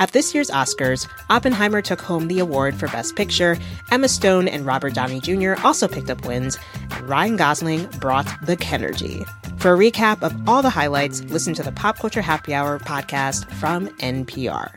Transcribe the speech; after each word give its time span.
At 0.00 0.12
this 0.12 0.34
year's 0.34 0.48
Oscars, 0.48 1.06
Oppenheimer 1.28 1.82
took 1.82 2.00
home 2.00 2.28
the 2.28 2.38
award 2.38 2.74
for 2.74 2.88
Best 2.88 3.16
Picture, 3.16 3.58
Emma 3.90 4.08
Stone 4.08 4.48
and 4.48 4.64
Robert 4.64 4.94
Downey 4.94 5.20
Jr. 5.20 5.52
also 5.62 5.86
picked 5.86 6.08
up 6.08 6.24
wins, 6.24 6.56
and 6.90 7.06
Ryan 7.06 7.36
Gosling 7.36 7.84
brought 8.00 8.26
the 8.46 8.56
Kenergy. 8.56 9.26
For 9.60 9.74
a 9.74 9.76
recap 9.76 10.22
of 10.22 10.48
all 10.48 10.62
the 10.62 10.70
highlights, 10.70 11.20
listen 11.24 11.52
to 11.52 11.62
the 11.62 11.72
Pop 11.72 11.98
Culture 11.98 12.22
Happy 12.22 12.54
Hour 12.54 12.78
podcast 12.78 13.44
from 13.52 13.88
NPR. 13.98 14.70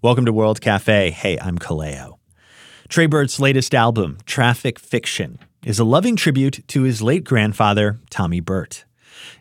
Welcome 0.00 0.24
to 0.24 0.32
World 0.32 0.62
Cafe. 0.62 1.10
Hey, 1.10 1.38
I'm 1.38 1.58
Kaleo. 1.58 2.14
Tré 2.88 3.10
Burt's 3.10 3.38
latest 3.38 3.74
album, 3.74 4.16
Traffic 4.24 4.78
Fiction, 4.78 5.38
is 5.62 5.78
a 5.78 5.84
loving 5.84 6.16
tribute 6.16 6.66
to 6.68 6.84
his 6.84 7.02
late 7.02 7.24
grandfather, 7.24 8.00
Tommy 8.08 8.40
Burt. 8.40 8.86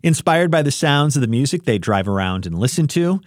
Inspired 0.03 0.51
by 0.51 0.61
the 0.61 0.71
sounds 0.71 1.15
of 1.15 1.21
the 1.21 1.27
music 1.27 1.63
they 1.63 1.77
drive 1.77 2.07
around 2.07 2.45
and 2.45 2.57
listen 2.57 2.87
to, 2.87 3.21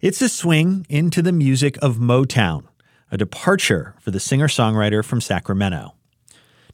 it's 0.00 0.22
a 0.22 0.28
swing 0.28 0.86
into 0.88 1.22
the 1.22 1.32
music 1.32 1.76
of 1.82 1.96
Motown, 1.96 2.64
a 3.10 3.16
departure 3.16 3.94
for 4.00 4.10
the 4.10 4.20
singer 4.20 4.48
songwriter 4.48 5.04
from 5.04 5.20
Sacramento. 5.20 5.94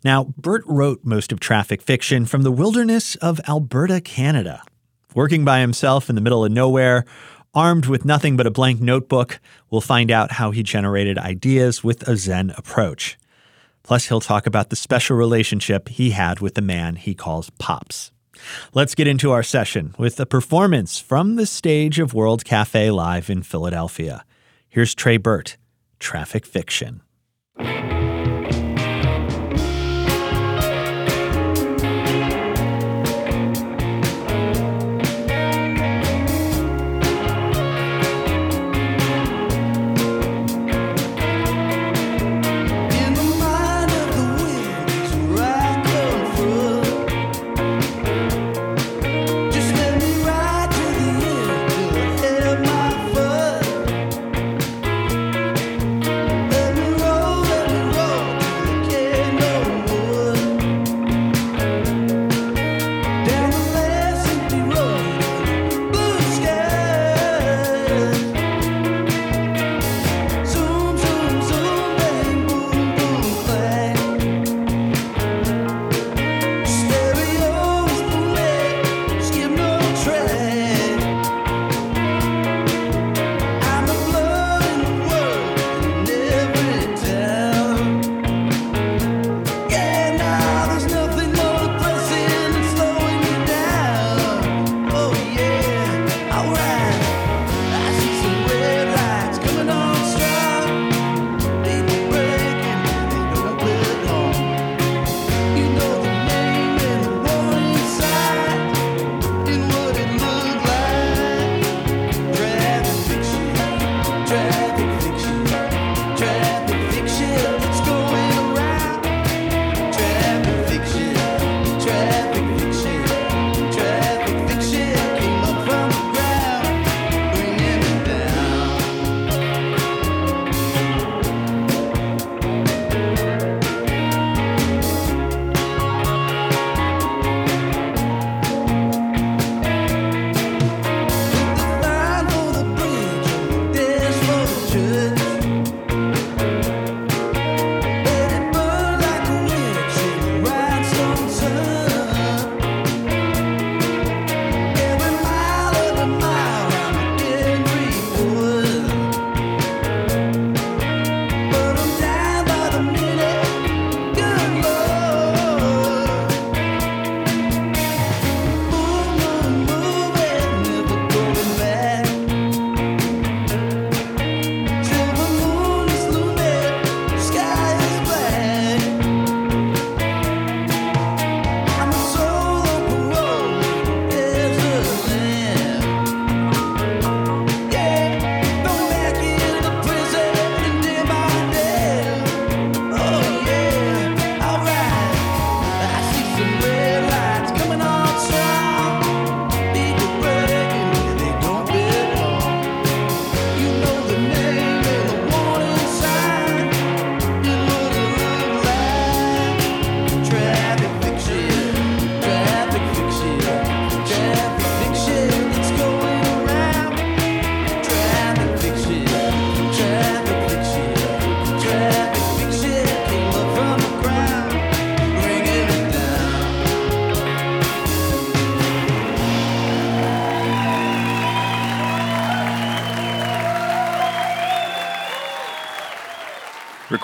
Now, 0.05 0.25
Burt 0.37 0.63
wrote 0.67 1.01
most 1.05 1.33
of 1.33 1.41
Traffic 1.41 1.81
Fiction 1.81 2.27
from 2.27 2.43
the 2.43 2.53
wilderness 2.53 3.15
of 3.17 3.41
Alberta, 3.49 4.03
Canada. 4.03 4.63
Working 5.15 5.45
by 5.45 5.61
himself 5.61 6.11
in 6.11 6.17
the 6.17 6.21
middle 6.21 6.45
of 6.45 6.53
nowhere, 6.53 7.07
armed 7.55 7.87
with 7.87 8.05
nothing 8.05 8.37
but 8.37 8.47
a 8.47 8.51
blank 8.51 8.81
notebook, 8.81 9.41
we'll 9.71 9.81
find 9.81 10.11
out 10.11 10.33
how 10.33 10.51
he 10.51 10.63
generated 10.63 11.17
ideas 11.17 11.83
with 11.83 12.07
a 12.07 12.17
Zen 12.17 12.51
approach. 12.59 13.17
Plus, 13.83 14.07
he'll 14.07 14.21
talk 14.21 14.47
about 14.47 14.71
the 14.71 14.77
special 14.77 15.17
relationship 15.17 15.89
he 15.89 16.11
had 16.11 16.41
with 16.41 16.55
the 16.55 16.63
man 16.63 16.97
he 16.97 17.15
calls 17.15 17.51
Pops. 17.59 18.11
Let's 18.73 18.95
get 18.95 19.07
into 19.07 19.31
our 19.31 19.43
session 19.43 19.95
with 19.99 20.19
a 20.19 20.27
performance 20.27 20.99
from 20.99 21.37
the 21.37 21.47
stage 21.47 21.99
of 21.99 22.15
World 22.15 22.45
Cafe 22.45 22.91
Live 22.91 23.31
in 23.31 23.43
Philadelphia. 23.43 24.25
Here's 24.69 24.95
Tré 24.95 25.23
Burt, 25.23 25.57
Traffic 26.01 26.45
Fiction. 26.45 27.04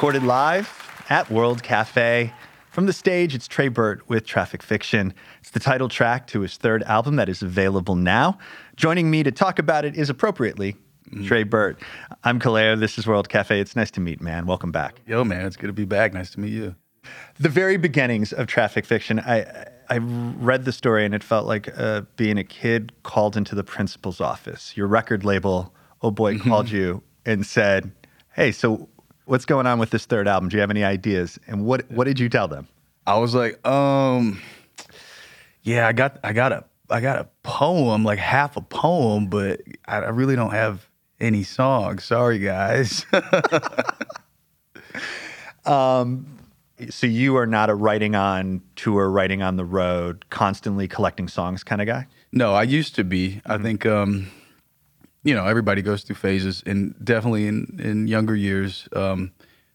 Recorded 0.00 0.22
live 0.22 1.04
at 1.10 1.30
World 1.30 1.62
Cafe. 1.62 2.32
From 2.70 2.86
the 2.86 2.92
stage, 2.94 3.34
it's 3.34 3.46
Tré 3.46 3.70
Burt 3.70 4.00
with 4.08 4.24
Traffic 4.24 4.62
Fiction. 4.62 5.12
It's 5.40 5.50
the 5.50 5.60
title 5.60 5.90
track 5.90 6.26
to 6.28 6.40
his 6.40 6.56
third 6.56 6.82
album 6.84 7.16
that 7.16 7.28
is 7.28 7.42
available 7.42 7.96
now. 7.96 8.38
Joining 8.76 9.10
me 9.10 9.22
to 9.22 9.30
talk 9.30 9.58
about 9.58 9.84
it 9.84 9.94
is 9.96 10.08
appropriately 10.08 10.74
mm. 11.12 11.28
Tré 11.28 11.46
Burt. 11.46 11.78
I'm 12.24 12.40
Kaleo. 12.40 12.80
This 12.80 12.96
is 12.96 13.06
World 13.06 13.28
Cafe. 13.28 13.60
It's 13.60 13.76
nice 13.76 13.90
to 13.90 14.00
meet, 14.00 14.22
man. 14.22 14.46
Welcome 14.46 14.72
back. 14.72 15.02
Yo, 15.06 15.22
man, 15.22 15.44
it's 15.44 15.56
good 15.56 15.66
to 15.66 15.74
be 15.74 15.84
back. 15.84 16.14
Nice 16.14 16.30
to 16.30 16.40
meet 16.40 16.52
you. 16.52 16.74
The 17.38 17.50
very 17.50 17.76
beginnings 17.76 18.32
of 18.32 18.46
Traffic 18.46 18.86
Fiction, 18.86 19.20
I 19.20 19.66
I 19.90 19.98
read 19.98 20.64
the 20.64 20.72
story 20.72 21.04
and 21.04 21.14
it 21.14 21.22
felt 21.22 21.46
like 21.46 21.78
uh, 21.78 22.04
being 22.16 22.38
a 22.38 22.44
kid 22.44 22.94
called 23.02 23.36
into 23.36 23.54
the 23.54 23.64
principal's 23.64 24.22
office. 24.22 24.74
Your 24.78 24.86
record 24.86 25.26
label 25.26 25.74
oh 26.00 26.10
boy 26.10 26.38
called 26.38 26.70
you 26.78 27.02
and 27.26 27.44
said, 27.44 27.92
"Hey, 28.32 28.50
so 28.50 28.88
what's 29.30 29.44
going 29.44 29.66
on 29.66 29.78
with 29.78 29.90
this 29.90 30.04
third 30.06 30.28
album? 30.28 30.48
Do 30.48 30.56
you 30.56 30.60
have 30.60 30.70
any 30.70 30.84
ideas?" 30.84 31.38
And 31.46 31.64
what 31.64 31.90
what 31.90 32.04
did 32.04 32.18
you 32.18 32.28
tell 32.28 32.48
them? 32.48 32.68
I 33.06 33.18
was 33.18 33.34
like, 33.34 33.66
um, 33.66 34.40
yeah, 35.62 35.88
I 35.88 35.92
got, 35.92 36.18
I 36.22 36.32
got 36.32 36.52
a, 36.52 36.64
I 36.90 37.00
got 37.00 37.18
a 37.18 37.28
poem, 37.42 38.04
like 38.04 38.18
half 38.18 38.56
a 38.56 38.60
poem, 38.60 39.26
but 39.26 39.62
I, 39.86 39.96
I 39.96 40.08
really 40.10 40.36
don't 40.36 40.52
have 40.52 40.86
any 41.18 41.42
songs. 41.42 42.04
Sorry, 42.04 42.38
guys. 42.38 43.06
Um, 45.66 46.38
so 46.88 47.06
you 47.06 47.36
are 47.36 47.46
not 47.46 47.68
a 47.68 47.74
writing 47.74 48.14
on 48.14 48.62
tour, 48.76 49.10
writing 49.10 49.42
on 49.42 49.56
the 49.56 49.64
road, 49.64 50.24
constantly 50.30 50.88
collecting 50.88 51.28
songs 51.28 51.62
kind 51.62 51.80
of 51.80 51.86
guy. 51.86 52.06
no, 52.32 52.54
I 52.54 52.62
used 52.62 52.94
to 52.94 53.04
be. 53.04 53.42
I 53.44 53.58
think, 53.58 53.84
um, 53.84 54.30
you 55.22 55.34
know, 55.34 55.46
everybody 55.46 55.82
goes 55.82 56.02
through 56.02 56.16
phases, 56.16 56.62
and 56.66 56.94
definitely 57.04 57.46
in 57.46 57.78
in 57.82 58.06
younger 58.08 58.34
years, 58.34 58.88
um, 58.94 59.32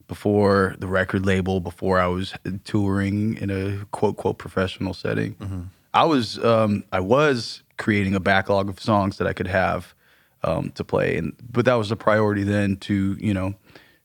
before 0.07 0.75
the 0.79 0.87
record 0.87 1.25
label, 1.25 1.59
before 1.59 1.99
I 1.99 2.07
was 2.07 2.33
touring 2.63 3.37
in 3.37 3.49
a 3.49 3.85
quote 3.91 4.17
quote 4.17 4.37
professional 4.37 4.93
setting, 4.93 5.35
I 5.93 6.05
was 6.05 6.43
um, 6.43 6.83
I 6.91 6.99
was 6.99 7.63
creating 7.77 8.15
a 8.15 8.19
backlog 8.19 8.69
of 8.69 8.79
songs 8.79 9.17
that 9.17 9.27
I 9.27 9.33
could 9.33 9.47
have 9.47 9.93
um, 10.43 10.71
to 10.71 10.83
play, 10.83 11.17
and 11.17 11.33
but 11.51 11.65
that 11.65 11.75
was 11.75 11.89
the 11.89 11.95
priority 11.95 12.43
then 12.43 12.77
to 12.77 13.17
you 13.19 13.33
know 13.33 13.55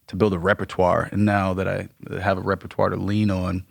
to 0.09 0.17
build 0.17 0.35
a 0.35 0.39
repertoire. 0.39 1.09
And 1.13 1.25
now 1.25 1.55
that 1.55 1.69
I 1.69 1.89
have 2.21 2.37
a 2.37 2.43
repertoire 2.43 2.91
to 2.91 2.97
lean 2.97 3.31
on, 3.31 3.65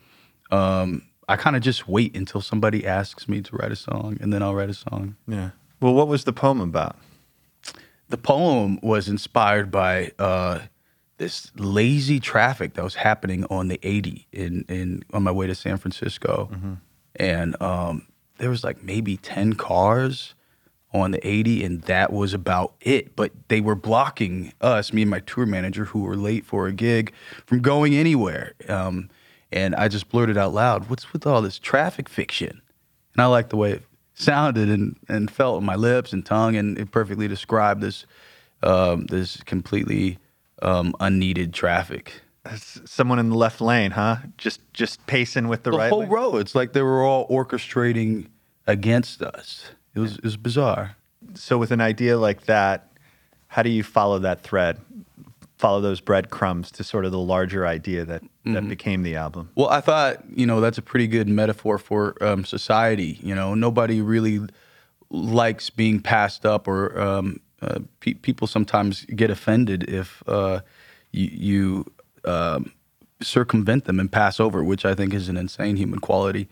um, 0.52 1.04
I 1.28 1.36
kind 1.36 1.56
of 1.56 1.62
just 1.62 1.88
wait 1.88 2.16
until 2.16 2.42
somebody 2.42 2.86
asks 2.88 3.28
me 3.28 3.42
to 3.42 3.56
write 3.56 3.72
a 3.72 3.76
song, 3.76 4.18
and 4.22 4.34
then 4.34 4.42
I'll 4.42 4.56
write 4.56 4.70
a 4.70 4.74
song. 4.74 5.16
Yeah. 5.28 5.52
Well, 5.82 5.94
what 5.94 6.08
was 6.08 6.24
the 6.24 6.34
poem 6.34 6.62
about? 6.62 6.96
The 8.10 8.18
poem 8.18 8.80
was 8.82 9.08
inspired 9.08 9.70
by 9.72 10.12
uh, 10.20 10.60
this 11.18 11.52
lazy 11.56 12.20
traffic 12.20 12.74
that 12.74 12.84
was 12.84 12.96
happening 12.96 13.46
on 13.46 13.68
the 13.68 13.80
80 13.84 14.28
in, 14.32 14.66
in 14.68 15.04
on 15.14 15.24
my 15.24 15.32
way 15.32 15.48
to 15.48 15.56
San 15.56 15.78
Francisco, 15.78 16.50
and 17.16 17.62
um, 17.62 18.08
there 18.40 18.50
was 18.50 18.64
like 18.64 18.84
maybe 18.84 19.18
10 19.18 19.54
cars 19.54 20.34
on 20.92 21.12
the 21.12 21.26
80, 21.28 21.64
and 21.64 21.82
that 21.84 22.12
was 22.12 22.34
about 22.34 22.74
it. 22.82 23.16
But 23.16 23.32
they 23.48 23.62
were 23.62 23.76
blocking 23.76 24.54
us, 24.60 24.92
me 24.92 25.04
and 25.04 25.12
my 25.12 25.20
tour 25.20 25.46
manager, 25.46 25.86
who 25.86 26.02
were 26.02 26.16
late 26.16 26.46
for 26.46 26.66
a 26.68 26.74
gig, 26.74 27.14
from 27.46 27.62
going 27.62 27.94
anywhere. 27.94 28.54
Um, 28.68 29.10
and 29.52 29.76
I 29.76 29.88
just 29.88 30.10
blurted 30.10 30.38
out 30.38 30.54
loud, 30.54 30.90
"What's 30.90 31.14
with 31.14 31.28
all 31.28 31.42
this 31.44 31.60
traffic 31.60 32.10
fiction?" 32.10 32.62
And 33.14 33.22
I 33.22 33.26
like 33.28 33.50
the 33.50 33.58
way 33.58 33.72
it 33.74 33.84
sounded 34.20 34.70
and, 34.70 34.96
and 35.08 35.32
felt 35.32 35.58
on 35.58 35.66
my 35.66 35.76
lips 35.76 36.14
and 36.14 36.26
tongue, 36.26 36.56
and 36.56 36.78
it 36.78 36.92
perfectly 36.92 37.28
described 37.28 37.82
this 37.82 38.06
um, 38.62 39.06
this 39.06 39.38
completely 39.44 40.20
um, 40.62 40.94
unneeded 41.00 41.54
traffic. 41.54 42.22
Someone 42.86 43.20
in 43.20 43.30
the 43.30 43.36
left 43.38 43.62
lane, 43.62 43.92
huh? 43.92 44.18
Just 44.38 44.62
just 44.74 45.06
pacing 45.08 45.48
with 45.48 45.64
the, 45.64 45.72
The 45.72 45.78
right. 45.78 45.90
whole 45.90 46.00
lane? 46.02 46.10
row, 46.10 46.36
it's 46.38 46.56
like 46.56 46.74
they 46.74 46.82
were 46.82 47.04
all 47.04 47.28
orchestrating 47.30 48.28
against 48.68 49.22
us. 49.22 49.72
It 49.96 50.00
was 50.00 50.18
it 50.18 50.24
was 50.24 50.38
bizarre. 50.38 50.96
So 51.36 51.58
with 51.58 51.72
an 51.72 51.82
idea 51.82 52.18
like 52.18 52.46
that, 52.46 52.92
how 53.48 53.64
do 53.64 53.70
you 53.70 53.84
follow 53.84 54.20
that 54.20 54.42
thread? 54.42 54.80
Follow 55.60 55.82
those 55.82 56.00
breadcrumbs 56.00 56.72
to 56.72 56.86
sort 56.86 57.04
of 57.04 57.12
the 57.12 57.20
larger 57.20 57.68
idea 57.68 58.06
that 58.06 58.24
that 58.46 58.70
became 58.70 59.04
the 59.04 59.18
album. 59.18 59.50
Well, 59.56 59.68
I 59.68 59.82
thought 59.82 60.24
you 60.34 60.46
know 60.46 60.62
that's 60.62 60.78
a 60.78 60.82
pretty 60.82 61.06
good 61.06 61.28
metaphor 61.28 61.78
for 61.78 62.16
um, 62.24 62.46
society. 62.46 63.20
You 63.22 63.36
know, 63.36 63.54
nobody 63.56 64.02
really 64.02 64.40
likes 65.10 65.70
being 65.70 66.00
passed 66.00 66.46
up, 66.46 66.66
or 66.66 66.98
um, 66.98 67.42
uh, 67.62 67.80
pe- 68.00 68.14
people 68.14 68.48
sometimes 68.48 69.04
get 69.08 69.30
offended 69.30 69.84
if 69.90 70.24
uh, 70.28 70.62
you, 71.12 71.30
you 71.34 71.86
um, 72.24 72.72
circumvent 73.22 73.84
them 73.84 74.00
and 74.00 74.10
pass 74.10 74.40
over, 74.40 74.64
which 74.64 74.86
I 74.86 74.96
think 74.96 75.14
is 75.14 75.28
an 75.28 75.36
insane 75.36 75.76
human 75.76 76.00
quality. 76.00 76.48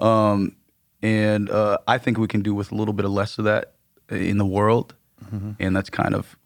Um, 0.00 0.56
and 1.00 1.48
uh, 1.48 1.78
I 1.86 1.98
think 1.98 2.18
we 2.18 2.26
can 2.26 2.42
do 2.42 2.56
with 2.56 2.72
a 2.72 2.74
little 2.74 2.94
bit 2.94 3.04
of 3.04 3.12
less 3.12 3.38
of 3.38 3.44
that 3.44 3.74
in 4.10 4.38
the 4.38 4.46
world, 4.46 4.96
and 5.60 5.76
that's 5.76 5.90
kind 5.90 6.16
of. 6.16 6.36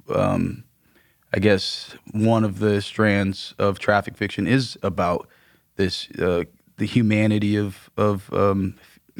I 1.34 1.38
guess 1.38 1.94
one 2.12 2.44
of 2.44 2.58
the 2.58 2.82
strands 2.82 3.54
of 3.58 3.78
traffic 3.78 4.16
fiction 4.16 4.46
is 4.46 4.76
about 4.82 5.28
this 5.76 6.10
uh, 6.18 6.44
the 6.76 6.86
humanity 6.86 7.56
of 7.56 7.90
of 7.96 8.32
um, 8.32 8.74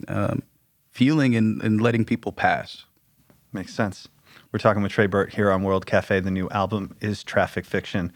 um, 0.08 0.42
feeling 0.90 1.34
and, 1.34 1.62
and 1.62 1.80
letting 1.80 2.04
people 2.04 2.32
pass. 2.32 2.84
Makes 3.52 3.74
sense. 3.74 4.08
We're 4.52 4.58
talking 4.58 4.82
with 4.82 4.92
Tré 4.92 5.08
Burt 5.10 5.32
here 5.34 5.50
on 5.50 5.62
World 5.62 5.86
Cafe. 5.86 6.20
The 6.20 6.30
new 6.30 6.48
album 6.50 6.96
is 7.00 7.24
Traffic 7.24 7.64
Fiction. 7.64 8.12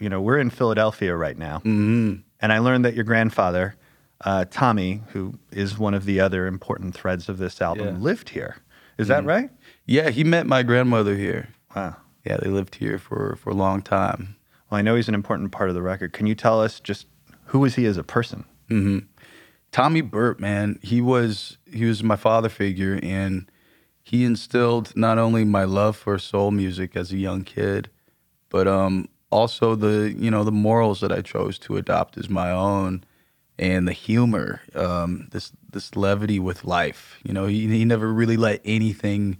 You 0.00 0.08
know, 0.08 0.20
we're 0.20 0.38
in 0.38 0.50
Philadelphia 0.50 1.14
right 1.14 1.36
now. 1.36 1.58
Mm-hmm. 1.58 2.20
And 2.40 2.52
I 2.52 2.58
learned 2.58 2.84
that 2.84 2.94
your 2.94 3.04
grandfather, 3.04 3.76
uh, 4.22 4.44
Tommy, 4.50 5.02
who 5.12 5.34
is 5.50 5.78
one 5.78 5.94
of 5.94 6.04
the 6.04 6.20
other 6.20 6.46
important 6.46 6.94
threads 6.94 7.28
of 7.28 7.38
this 7.38 7.60
album, 7.60 7.86
Yeah. 7.86 8.02
lived 8.02 8.30
here. 8.30 8.56
Is 8.98 9.08
that 9.08 9.24
right? 9.24 9.50
Yeah, 9.84 10.08
he 10.10 10.24
met 10.24 10.46
my 10.46 10.62
grandmother 10.62 11.16
here. 11.16 11.48
Wow. 11.74 11.96
Yeah, 12.26 12.38
they 12.38 12.50
lived 12.50 12.76
here 12.76 12.98
for 12.98 13.36
for 13.36 13.50
a 13.50 13.54
long 13.54 13.82
time. 13.82 14.36
Well, 14.70 14.78
I 14.78 14.82
know 14.82 14.96
he's 14.96 15.08
an 15.08 15.14
important 15.14 15.52
part 15.52 15.68
of 15.68 15.74
the 15.74 15.82
record. 15.82 16.12
Can 16.12 16.26
you 16.26 16.34
tell 16.34 16.60
us 16.60 16.80
just 16.80 17.06
who 17.46 17.60
was 17.60 17.76
he 17.76 17.86
as 17.86 17.96
a 17.96 18.04
person? 18.04 18.44
Tommy 19.72 20.00
Burt, 20.00 20.40
man, 20.40 20.78
he 20.82 21.00
was 21.00 21.58
he 21.70 21.84
was 21.84 22.02
my 22.02 22.16
father 22.16 22.48
figure, 22.48 22.98
and 23.02 23.50
he 24.02 24.24
instilled 24.24 24.96
not 24.96 25.18
only 25.18 25.44
my 25.44 25.64
love 25.64 25.96
for 25.96 26.18
soul 26.18 26.50
music 26.50 26.96
as 26.96 27.12
a 27.12 27.16
young 27.16 27.44
kid, 27.44 27.90
but 28.48 28.66
um, 28.66 29.08
also 29.30 29.74
the 29.74 30.14
you 30.16 30.30
know 30.30 30.44
the 30.44 30.52
morals 30.52 31.00
that 31.00 31.12
I 31.12 31.20
chose 31.20 31.58
to 31.60 31.76
adopt 31.76 32.16
as 32.16 32.28
my 32.28 32.50
own, 32.50 33.04
and 33.58 33.86
the 33.86 33.92
humor, 33.92 34.62
um, 34.74 35.28
this 35.32 35.52
this 35.70 35.94
levity 35.94 36.38
with 36.38 36.64
life. 36.64 37.18
You 37.22 37.34
know, 37.34 37.46
he 37.46 37.68
he 37.68 37.84
never 37.84 38.12
really 38.12 38.36
let 38.36 38.60
anything 38.64 39.38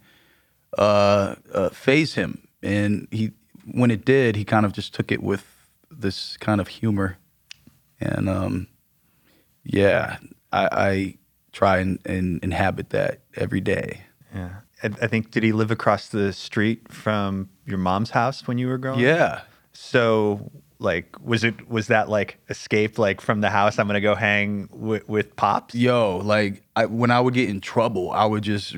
uh, 0.77 1.37
uh, 1.53 1.71
phase 1.71 2.15
him, 2.15 2.46
and 2.67 3.09
he 3.11 3.33
when 3.73 3.91
it 3.91 4.05
did, 4.05 4.37
he 4.37 4.45
kind 4.45 4.67
of 4.67 4.73
just 4.73 4.95
took 4.95 5.11
it 5.11 5.23
with 5.23 5.45
this 5.91 6.37
kind 6.39 6.61
of 6.61 6.69
humor, 6.69 7.19
and 8.01 8.29
um, 8.29 8.67
yeah, 9.65 10.19
I, 10.53 10.69
I 10.73 11.19
try 11.53 11.79
and, 11.79 11.99
and 12.05 12.43
inhabit 12.43 12.91
that 12.91 13.21
every 13.35 13.61
day. 13.61 14.03
Yeah. 14.35 14.51
I, 14.83 14.87
I 15.03 15.07
think, 15.07 15.31
did 15.31 15.43
he 15.43 15.53
live 15.53 15.71
across 15.71 16.09
the 16.09 16.33
street 16.33 16.93
from 16.93 17.49
your 17.65 17.79
mom's 17.79 18.11
house 18.11 18.47
when 18.47 18.59
you 18.59 18.69
were 18.69 18.79
growing 18.79 18.99
up? 18.99 19.05
Yeah, 19.05 19.41
So, 19.73 20.51
like, 20.79 21.17
was 21.25 21.43
it 21.45 21.69
was 21.69 21.87
that 21.87 22.09
like 22.09 22.39
escape, 22.51 22.99
like 22.99 23.21
from 23.23 23.41
the 23.41 23.49
house? 23.51 23.79
I'm 23.79 23.87
gonna 23.87 24.01
go 24.01 24.15
hang 24.15 24.69
with, 24.71 25.09
with 25.09 25.35
pops. 25.37 25.75
yo, 25.75 26.19
like 26.19 26.63
I, 26.77 26.85
when 26.87 27.11
I 27.11 27.21
would 27.21 27.35
get 27.35 27.49
in 27.49 27.61
trouble, 27.61 28.11
I 28.13 28.27
would 28.27 28.43
just 28.43 28.77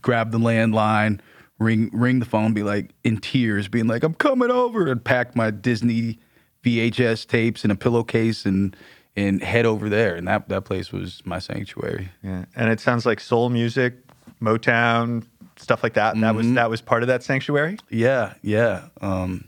grab 0.00 0.30
the 0.30 0.38
landline, 0.38 1.20
ring 1.60 1.90
ring 1.92 2.18
the 2.18 2.26
phone, 2.26 2.52
be 2.52 2.64
like 2.64 2.92
in 3.04 3.18
tears, 3.18 3.68
being 3.68 3.86
like, 3.86 4.02
"I'm 4.02 4.14
coming 4.14 4.50
over," 4.50 4.90
and 4.90 5.04
pack 5.04 5.36
my 5.36 5.52
Disney 5.52 6.18
VHS 6.64 7.26
tapes 7.26 7.64
in 7.64 7.70
a 7.70 7.76
pillowcase 7.76 8.44
and 8.44 8.74
and 9.14 9.42
head 9.42 9.66
over 9.66 9.88
there. 9.88 10.16
And 10.16 10.26
that 10.26 10.48
that 10.48 10.64
place 10.64 10.90
was 10.90 11.22
my 11.24 11.38
sanctuary. 11.38 12.08
Yeah, 12.24 12.46
and 12.56 12.70
it 12.70 12.80
sounds 12.80 13.06
like 13.06 13.20
soul 13.20 13.50
music, 13.50 13.94
Motown, 14.40 15.24
stuff 15.56 15.84
like 15.84 15.94
that. 15.94 16.14
And 16.14 16.24
that 16.24 16.34
was 16.34 16.50
that 16.54 16.70
was 16.70 16.80
part 16.80 17.02
of 17.02 17.06
that 17.06 17.22
sanctuary. 17.22 17.78
Yeah, 17.90 18.34
yeah. 18.42 18.88
Um, 19.00 19.44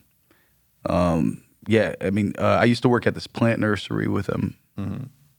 um, 0.87 1.43
yeah, 1.67 1.95
I 2.01 2.11
mean, 2.11 2.35
uh, 2.39 2.59
I 2.61 2.65
used 2.65 2.83
to 2.83 2.89
work 2.89 3.07
at 3.07 3.15
this 3.15 3.27
plant 3.27 3.61
nursery 3.61 4.09
with 4.09 4.29
him 4.29 4.57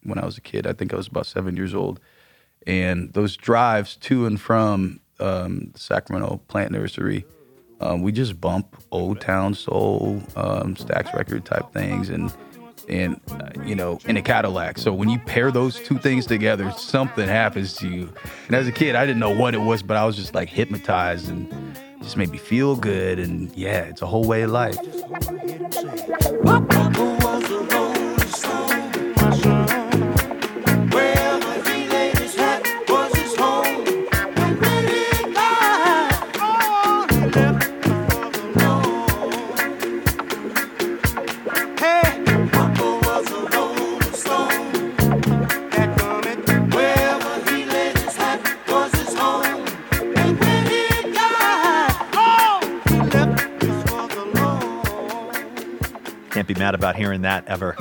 when 0.03 0.17
I 0.19 0.25
was 0.25 0.37
a 0.37 0.41
kid. 0.41 0.67
I 0.67 0.73
think 0.73 0.93
I 0.93 0.97
was 0.97 1.07
about 1.07 1.25
seven 1.25 1.55
years 1.55 1.73
old. 1.73 1.99
And 2.65 3.11
those 3.13 3.35
drives 3.35 3.97
to 3.97 4.25
and 4.25 4.39
from 4.39 5.01
um, 5.23 5.71
Sacramento 5.75 6.41
plant 6.47 6.71
nursery, 6.71 7.25
um, 7.79 8.01
we 8.01 8.11
just 8.11 8.39
bump 8.39 8.77
old 8.91 9.19
town 9.19 9.53
soul, 9.53 10.21
um, 10.35 10.75
Stax 10.75 11.13
record 11.13 11.45
type 11.45 11.71
things, 11.73 12.09
and 12.09 12.31
and 12.89 13.19
uh, 13.31 13.49
you 13.65 13.75
know 13.75 13.99
in 14.05 14.17
a 14.17 14.21
Cadillac. 14.21 14.77
So 14.77 14.93
when 14.93 15.09
you 15.09 15.19
pair 15.19 15.51
those 15.51 15.79
two 15.79 15.97
things 15.97 16.25
together, 16.25 16.71
something 16.71 17.27
happens 17.27 17.73
to 17.77 17.89
you. 17.89 18.13
And 18.47 18.55
as 18.55 18.67
a 18.67 18.71
kid, 18.71 18.95
I 18.95 19.05
didn't 19.05 19.19
know 19.19 19.35
what 19.35 19.53
it 19.53 19.59
was, 19.59 19.83
but 19.83 19.97
I 19.97 20.05
was 20.05 20.15
just 20.15 20.33
like 20.33 20.49
hypnotized 20.49 21.29
and 21.29 21.51
just 22.01 22.17
made 22.17 22.29
me 22.29 22.37
feel 22.37 22.75
good. 22.75 23.19
And 23.19 23.53
yeah, 23.55 23.81
it's 23.81 24.01
a 24.01 24.07
whole 24.07 24.25
way 24.25 24.43
of 24.43 24.51
life. 24.51 24.77
About 56.83 56.97
hearing 56.97 57.21
that 57.21 57.47
ever. 57.47 57.77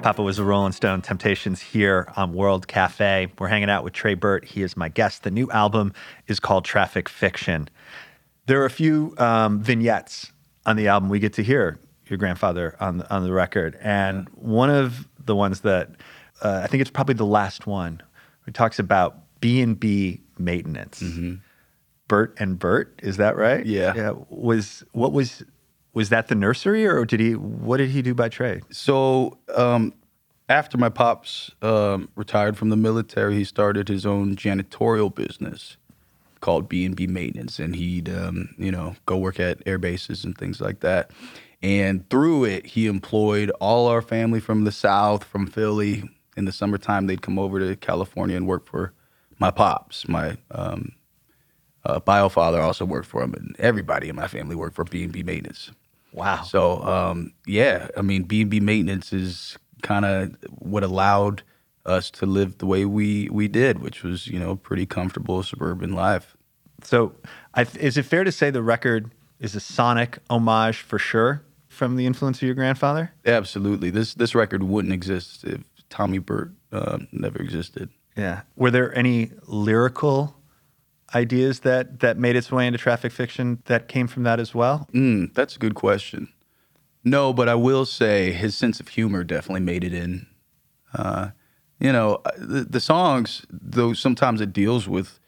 Papa 0.00 0.22
was 0.22 0.38
a 0.38 0.44
Rolling 0.44 0.72
Stone 0.72 1.02
Temptations 1.02 1.60
here 1.60 2.10
on 2.16 2.32
World 2.32 2.66
Cafe. 2.66 3.30
We're 3.38 3.48
hanging 3.48 3.68
out 3.68 3.84
with 3.84 3.92
Tré 3.92 4.18
Burt. 4.18 4.46
He 4.46 4.62
is 4.62 4.78
my 4.78 4.88
guest. 4.88 5.24
The 5.24 5.30
new 5.30 5.50
album 5.50 5.92
is 6.26 6.40
called 6.40 6.64
Traffic 6.64 7.10
Fiction. 7.10 7.68
There 8.46 8.62
are 8.62 8.64
a 8.64 8.70
few 8.70 9.14
um, 9.18 9.60
vignettes 9.60 10.32
on 10.64 10.76
the 10.76 10.88
album 10.88 11.10
we 11.10 11.18
get 11.18 11.34
to 11.34 11.42
hear 11.42 11.78
your 12.06 12.16
grandfather 12.16 12.76
on 12.80 12.96
the, 12.96 13.14
on 13.14 13.24
the 13.24 13.32
record, 13.34 13.76
and 13.78 14.26
one 14.30 14.70
of 14.70 15.06
the 15.22 15.36
ones 15.36 15.60
that 15.60 15.90
uh, 16.40 16.62
I 16.64 16.66
think 16.66 16.80
it's 16.80 16.90
probably 16.90 17.16
the 17.16 17.26
last 17.26 17.66
one. 17.66 18.00
He 18.46 18.52
talks 18.52 18.78
about 18.78 19.18
B 19.42 19.60
and 19.60 19.78
B 19.78 20.22
maintenance. 20.38 21.02
Bert 22.08 22.34
and 22.38 22.58
Bert, 22.58 22.98
is 23.02 23.18
that 23.18 23.36
right? 23.36 23.66
Yeah. 23.66 23.92
Yeah. 23.94 24.12
Was 24.30 24.82
what 24.92 25.12
was 25.12 25.44
was 25.92 26.08
that 26.10 26.28
the 26.28 26.34
nursery, 26.34 26.86
or 26.86 27.04
did 27.04 27.20
he? 27.20 27.34
What 27.34 27.78
did 27.78 27.90
he 27.90 28.02
do 28.02 28.14
by 28.14 28.28
trade? 28.28 28.62
So 28.70 29.38
um, 29.54 29.92
after 30.48 30.78
my 30.78 30.88
pops 30.88 31.50
um, 31.62 32.08
retired 32.14 32.56
from 32.56 32.70
the 32.70 32.76
military, 32.76 33.34
he 33.34 33.44
started 33.44 33.88
his 33.88 34.06
own 34.06 34.36
janitorial 34.36 35.14
business 35.14 35.76
called 36.40 36.68
B 36.68 36.84
and 36.84 36.96
B 36.96 37.06
Maintenance, 37.06 37.58
and 37.58 37.76
he'd 37.76 38.08
um, 38.08 38.54
you 38.58 38.70
know 38.70 38.96
go 39.06 39.16
work 39.16 39.40
at 39.40 39.62
air 39.66 39.78
bases 39.78 40.24
and 40.24 40.36
things 40.36 40.60
like 40.60 40.80
that. 40.80 41.10
And 41.62 42.08
through 42.08 42.44
it, 42.44 42.66
he 42.66 42.86
employed 42.86 43.50
all 43.60 43.86
our 43.86 44.00
family 44.00 44.40
from 44.40 44.64
the 44.64 44.72
South, 44.72 45.24
from 45.24 45.46
Philly. 45.46 46.08
In 46.36 46.46
the 46.46 46.52
summertime, 46.52 47.06
they'd 47.06 47.20
come 47.20 47.38
over 47.38 47.58
to 47.58 47.76
California 47.76 48.36
and 48.36 48.46
work 48.46 48.66
for 48.66 48.94
my 49.38 49.50
pops. 49.50 50.08
My 50.08 50.38
um, 50.52 50.92
uh, 51.84 52.00
bio 52.00 52.28
father 52.28 52.60
also 52.60 52.84
worked 52.84 53.08
for 53.08 53.22
him, 53.22 53.34
and 53.34 53.56
everybody 53.58 54.08
in 54.08 54.16
my 54.16 54.26
family 54.26 54.54
worked 54.54 54.76
for 54.76 54.84
B 54.84 55.04
and 55.04 55.12
B 55.12 55.22
Maintenance. 55.22 55.70
Wow. 56.12 56.42
So 56.42 56.82
um, 56.82 57.32
yeah, 57.46 57.88
I 57.96 58.02
mean 58.02 58.24
B 58.24 58.42
and 58.42 58.50
B 58.50 58.60
maintenance 58.60 59.12
is 59.12 59.58
kind 59.82 60.04
of 60.04 60.36
what 60.50 60.82
allowed 60.82 61.42
us 61.86 62.10
to 62.10 62.26
live 62.26 62.58
the 62.58 62.66
way 62.66 62.84
we 62.84 63.28
we 63.30 63.48
did, 63.48 63.80
which 63.80 64.02
was 64.02 64.26
you 64.26 64.38
know 64.38 64.56
pretty 64.56 64.86
comfortable 64.86 65.42
suburban 65.42 65.92
life. 65.92 66.36
So, 66.82 67.14
I, 67.54 67.66
is 67.78 67.96
it 67.96 68.04
fair 68.04 68.24
to 68.24 68.32
say 68.32 68.50
the 68.50 68.62
record 68.62 69.10
is 69.38 69.54
a 69.54 69.60
sonic 69.60 70.18
homage 70.30 70.78
for 70.78 70.98
sure 70.98 71.42
from 71.68 71.96
the 71.96 72.06
influence 72.06 72.38
of 72.38 72.42
your 72.42 72.54
grandfather? 72.54 73.12
Absolutely, 73.26 73.90
this 73.90 74.14
this 74.14 74.34
record 74.34 74.62
wouldn't 74.62 74.94
exist 74.94 75.44
if 75.44 75.62
Tommy 75.88 76.18
Burt 76.18 76.52
uh, 76.72 76.98
never 77.12 77.38
existed. 77.38 77.90
Yeah. 78.16 78.42
Were 78.56 78.70
there 78.70 78.96
any 78.96 79.30
lyrical 79.46 80.36
ideas 81.14 81.60
that 81.60 82.00
that 82.00 82.18
made 82.18 82.36
its 82.36 82.50
way 82.52 82.66
into 82.66 82.78
traffic 82.78 83.12
fiction 83.12 83.62
that 83.66 83.88
came 83.88 84.06
from 84.06 84.22
that 84.24 84.40
as 84.40 84.54
well? 84.54 84.88
Mm, 84.92 85.34
that's 85.34 85.56
a 85.56 85.58
good 85.58 85.74
question. 85.74 86.28
No, 87.02 87.32
but 87.32 87.48
I 87.48 87.54
will 87.54 87.86
say 87.86 88.32
his 88.32 88.54
sense 88.54 88.78
of 88.80 88.88
humor 88.88 89.24
definitely 89.24 89.60
made 89.62 89.84
it 89.84 89.94
in. 89.94 90.26
Uh, 90.92 91.30
you 91.78 91.92
know, 91.92 92.20
the, 92.36 92.64
the 92.64 92.80
songs, 92.80 93.46
though 93.50 93.94
sometimes 93.94 94.40
it 94.40 94.52
deals 94.52 94.86
with 94.86 95.18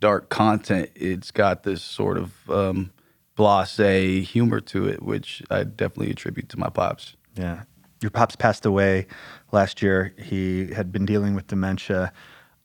dark 0.00 0.28
content, 0.28 0.90
it's 0.94 1.30
got 1.30 1.62
this 1.62 1.82
sort 1.82 2.18
of 2.18 2.50
um, 2.50 2.92
blase 3.36 4.28
humor 4.28 4.60
to 4.60 4.86
it, 4.86 5.02
which 5.02 5.42
I 5.50 5.64
definitely 5.64 6.10
attribute 6.10 6.50
to 6.50 6.58
my 6.58 6.68
pops. 6.68 7.16
Yeah. 7.36 7.62
Your 8.02 8.10
pops 8.10 8.36
passed 8.36 8.66
away 8.66 9.06
last 9.50 9.80
year. 9.80 10.12
He 10.18 10.74
had 10.74 10.92
been 10.92 11.06
dealing 11.06 11.34
with 11.34 11.46
dementia. 11.46 12.12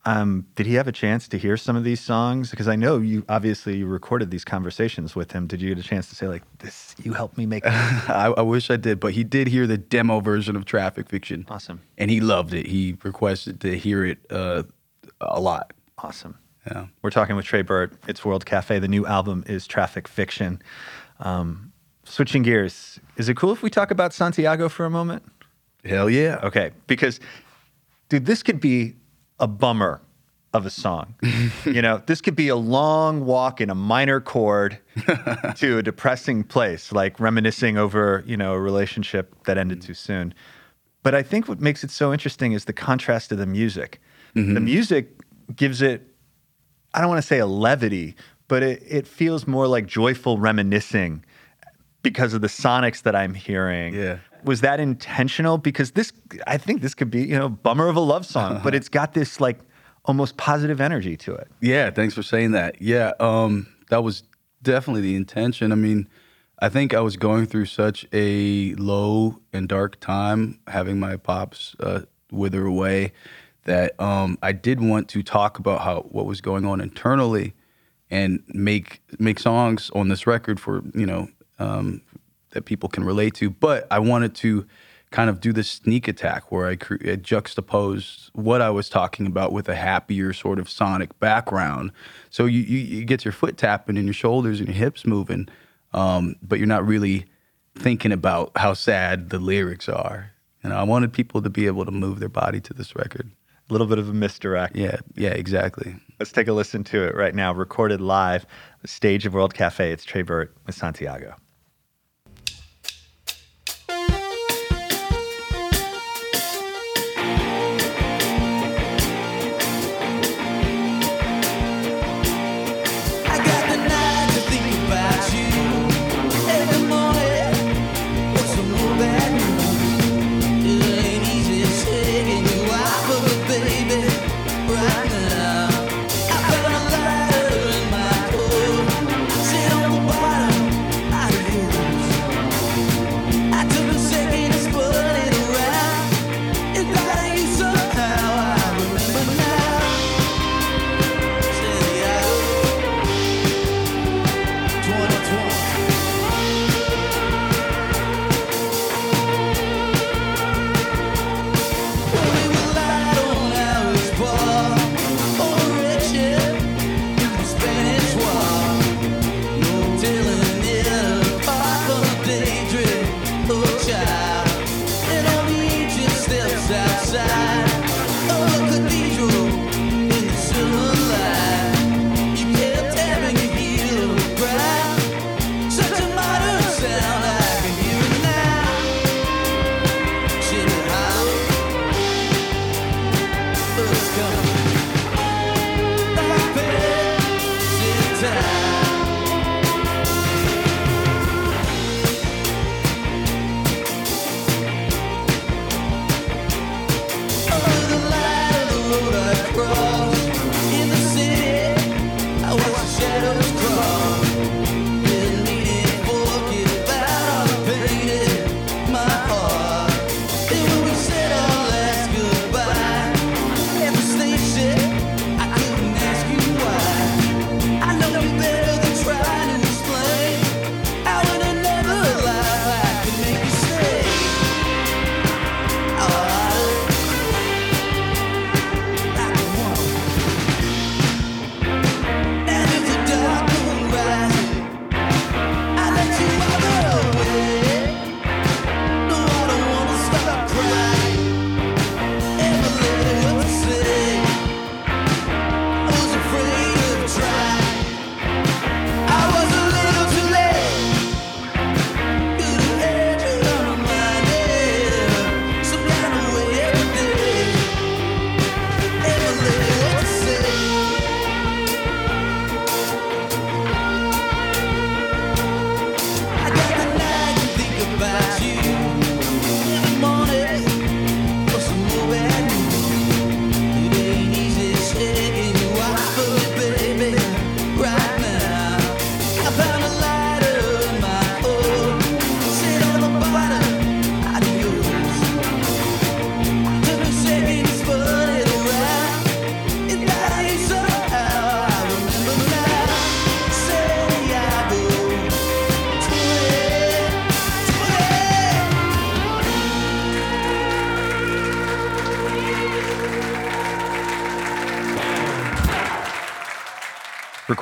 Um, 0.06 0.46
did 0.54 0.64
he 0.66 0.74
have 0.74 0.88
a 0.88 0.92
chance 0.92 1.28
to 1.28 1.36
hear 1.36 1.58
some 1.58 1.76
of 1.76 1.84
these 1.84 2.00
songs? 2.00 2.50
Because 2.50 2.68
I 2.68 2.76
know 2.76 2.98
you 2.98 3.24
obviously 3.28 3.76
you 3.76 3.86
recorded 3.86 4.30
these 4.30 4.44
conversations 4.46 5.14
with 5.14 5.32
him. 5.32 5.46
Did 5.46 5.60
you 5.60 5.74
get 5.74 5.84
a 5.84 5.86
chance 5.86 6.08
to 6.08 6.14
say 6.16 6.26
like, 6.26 6.42
"This 6.58 6.94
you 7.02 7.12
helped 7.12 7.36
me 7.36 7.44
make"? 7.44 7.66
I, 7.66 8.32
I 8.36 8.40
wish 8.40 8.70
I 8.70 8.76
did, 8.76 8.98
but 8.98 9.12
he 9.12 9.24
did 9.24 9.48
hear 9.48 9.66
the 9.66 9.76
demo 9.76 10.20
version 10.20 10.56
of 10.56 10.64
Traffic 10.64 11.08
Fiction. 11.08 11.44
Awesome. 11.48 11.82
And 11.98 12.10
he 12.10 12.20
loved 12.20 12.54
it. 12.54 12.66
He 12.66 12.96
requested 13.02 13.60
to 13.60 13.76
hear 13.76 14.04
it 14.04 14.18
uh, 14.30 14.62
a 15.20 15.40
lot. 15.40 15.72
awesome. 15.98 16.38
Yeah. 16.66 16.86
We're 17.02 17.10
talking 17.10 17.36
with 17.36 17.46
Tré 17.46 17.64
Burt. 17.64 17.92
It's 18.06 18.24
World 18.24 18.46
Cafe. 18.46 18.78
The 18.78 18.88
new 18.88 19.06
album 19.06 19.44
is 19.46 19.66
Traffic 19.66 20.06
Fiction. 20.08 20.62
Um, 21.18 21.72
switching 22.04 22.42
gears, 22.42 23.00
is 23.16 23.28
it 23.28 23.36
cool 23.36 23.52
if 23.52 23.62
we 23.62 23.70
talk 23.70 23.90
about 23.90 24.12
Santiago 24.12 24.68
for 24.68 24.84
a 24.84 24.90
moment? 24.90 25.22
Hell 25.84 26.10
yeah. 26.10 26.38
Okay, 26.42 26.72
because 26.86 27.20
dude, 28.08 28.26
this 28.26 28.42
could 28.42 28.60
be 28.60 28.96
a 29.40 29.48
bummer 29.48 30.00
of 30.52 30.66
a 30.66 30.70
song. 30.70 31.14
you 31.64 31.80
know, 31.82 32.02
this 32.06 32.20
could 32.20 32.36
be 32.36 32.48
a 32.48 32.56
long 32.56 33.24
walk 33.24 33.60
in 33.60 33.70
a 33.70 33.74
minor 33.74 34.20
chord 34.20 34.78
to 35.56 35.78
a 35.78 35.82
depressing 35.82 36.44
place, 36.44 36.92
like 36.92 37.18
reminiscing 37.20 37.76
over, 37.76 38.24
you 38.26 38.36
know, 38.36 38.54
a 38.54 38.60
relationship 38.60 39.34
that 39.44 39.58
ended 39.58 39.78
mm-hmm. 39.78 39.88
too 39.88 39.94
soon. 39.94 40.34
But 41.02 41.14
I 41.14 41.22
think 41.22 41.48
what 41.48 41.60
makes 41.60 41.82
it 41.82 41.90
so 41.90 42.12
interesting 42.12 42.52
is 42.52 42.66
the 42.66 42.72
contrast 42.72 43.32
of 43.32 43.38
the 43.38 43.46
music. 43.46 44.00
The 44.34 44.42
mm-hmm. 44.42 44.64
music 44.64 45.08
gives 45.56 45.82
it, 45.82 46.06
I 46.94 47.00
don't 47.00 47.08
want 47.08 47.22
to 47.22 47.26
say 47.26 47.38
a 47.38 47.46
levity, 47.46 48.16
but 48.48 48.62
it, 48.62 48.82
it 48.86 49.06
feels 49.06 49.46
more 49.46 49.66
like 49.66 49.86
joyful 49.86 50.38
reminiscing 50.38 51.24
because 52.02 52.34
of 52.34 52.40
the 52.40 52.48
sonics 52.48 53.02
that 53.02 53.14
I'm 53.14 53.34
hearing. 53.34 53.94
Yeah. 53.94 54.18
Was 54.44 54.60
that 54.62 54.80
intentional? 54.80 55.58
Because 55.58 55.92
this, 55.92 56.12
I 56.46 56.56
think 56.58 56.82
this 56.82 56.94
could 56.94 57.10
be, 57.10 57.22
you 57.22 57.38
know, 57.38 57.48
bummer 57.48 57.88
of 57.88 57.96
a 57.96 58.00
love 58.00 58.26
song, 58.26 58.60
but 58.62 58.74
it's 58.74 58.88
got 58.88 59.14
this 59.14 59.40
like 59.40 59.58
almost 60.04 60.36
positive 60.36 60.80
energy 60.80 61.16
to 61.18 61.34
it. 61.34 61.48
Yeah, 61.60 61.90
thanks 61.90 62.14
for 62.14 62.22
saying 62.22 62.52
that. 62.52 62.80
Yeah, 62.80 63.12
um, 63.20 63.66
that 63.90 64.02
was 64.02 64.22
definitely 64.62 65.02
the 65.02 65.16
intention. 65.16 65.72
I 65.72 65.76
mean, 65.76 66.08
I 66.58 66.68
think 66.68 66.94
I 66.94 67.00
was 67.00 67.16
going 67.16 67.46
through 67.46 67.66
such 67.66 68.06
a 68.12 68.74
low 68.74 69.40
and 69.52 69.68
dark 69.68 69.98
time, 70.00 70.60
having 70.66 70.98
my 70.98 71.16
pops 71.16 71.74
uh, 71.80 72.02
wither 72.30 72.66
away, 72.66 73.12
that 73.64 73.98
um, 74.00 74.38
I 74.42 74.52
did 74.52 74.80
want 74.80 75.08
to 75.10 75.22
talk 75.22 75.58
about 75.58 75.80
how 75.82 76.02
what 76.02 76.26
was 76.26 76.40
going 76.40 76.64
on 76.66 76.80
internally, 76.80 77.54
and 78.10 78.42
make 78.48 79.00
make 79.18 79.38
songs 79.38 79.90
on 79.94 80.08
this 80.08 80.26
record 80.26 80.60
for 80.60 80.82
you 80.94 81.06
know 81.06 81.28
um, 81.58 82.02
that 82.50 82.64
people 82.64 82.88
can 82.88 83.04
relate 83.04 83.34
to. 83.34 83.50
But 83.50 83.86
I 83.90 83.98
wanted 83.98 84.34
to 84.36 84.66
kind 85.10 85.28
of 85.28 85.40
do 85.40 85.52
this 85.52 85.68
sneak 85.68 86.06
attack 86.06 86.52
where 86.52 86.66
I, 86.66 86.76
cre- 86.76 86.96
I 87.04 87.16
juxtaposed 87.16 88.30
what 88.32 88.62
I 88.62 88.70
was 88.70 88.88
talking 88.88 89.26
about 89.26 89.52
with 89.52 89.68
a 89.68 89.74
happier 89.74 90.32
sort 90.32 90.58
of 90.58 90.70
sonic 90.70 91.18
background. 91.18 91.90
So 92.30 92.46
you, 92.46 92.60
you, 92.60 92.78
you 92.78 93.04
get 93.04 93.24
your 93.24 93.32
foot 93.32 93.56
tapping 93.56 93.96
and 93.96 94.06
your 94.06 94.14
shoulders 94.14 94.60
and 94.60 94.68
your 94.68 94.76
hips 94.76 95.04
moving, 95.04 95.48
um, 95.92 96.36
but 96.42 96.58
you're 96.58 96.68
not 96.68 96.86
really 96.86 97.26
thinking 97.76 98.12
about 98.12 98.52
how 98.56 98.74
sad 98.74 99.30
the 99.30 99.38
lyrics 99.38 99.88
are. 99.88 100.32
You 100.62 100.70
know, 100.70 100.76
I 100.76 100.84
wanted 100.84 101.12
people 101.12 101.42
to 101.42 101.50
be 101.50 101.66
able 101.66 101.84
to 101.84 101.90
move 101.90 102.20
their 102.20 102.28
body 102.28 102.60
to 102.60 102.74
this 102.74 102.94
record. 102.94 103.30
A 103.68 103.72
little 103.72 103.86
bit 103.86 103.98
of 103.98 104.08
a 104.08 104.12
misdirect. 104.12 104.76
Yeah, 104.76 104.98
yeah, 105.16 105.30
exactly. 105.30 105.96
Let's 106.18 106.32
take 106.32 106.48
a 106.48 106.52
listen 106.52 106.84
to 106.84 107.04
it 107.04 107.14
right 107.14 107.34
now, 107.34 107.52
recorded 107.52 108.00
live, 108.00 108.44
stage 108.84 109.26
of 109.26 109.34
World 109.34 109.54
Cafe. 109.54 109.90
It's 109.90 110.04
Tré 110.04 110.26
Burt 110.26 110.54
with 110.66 110.74
Santiago. 110.74 111.34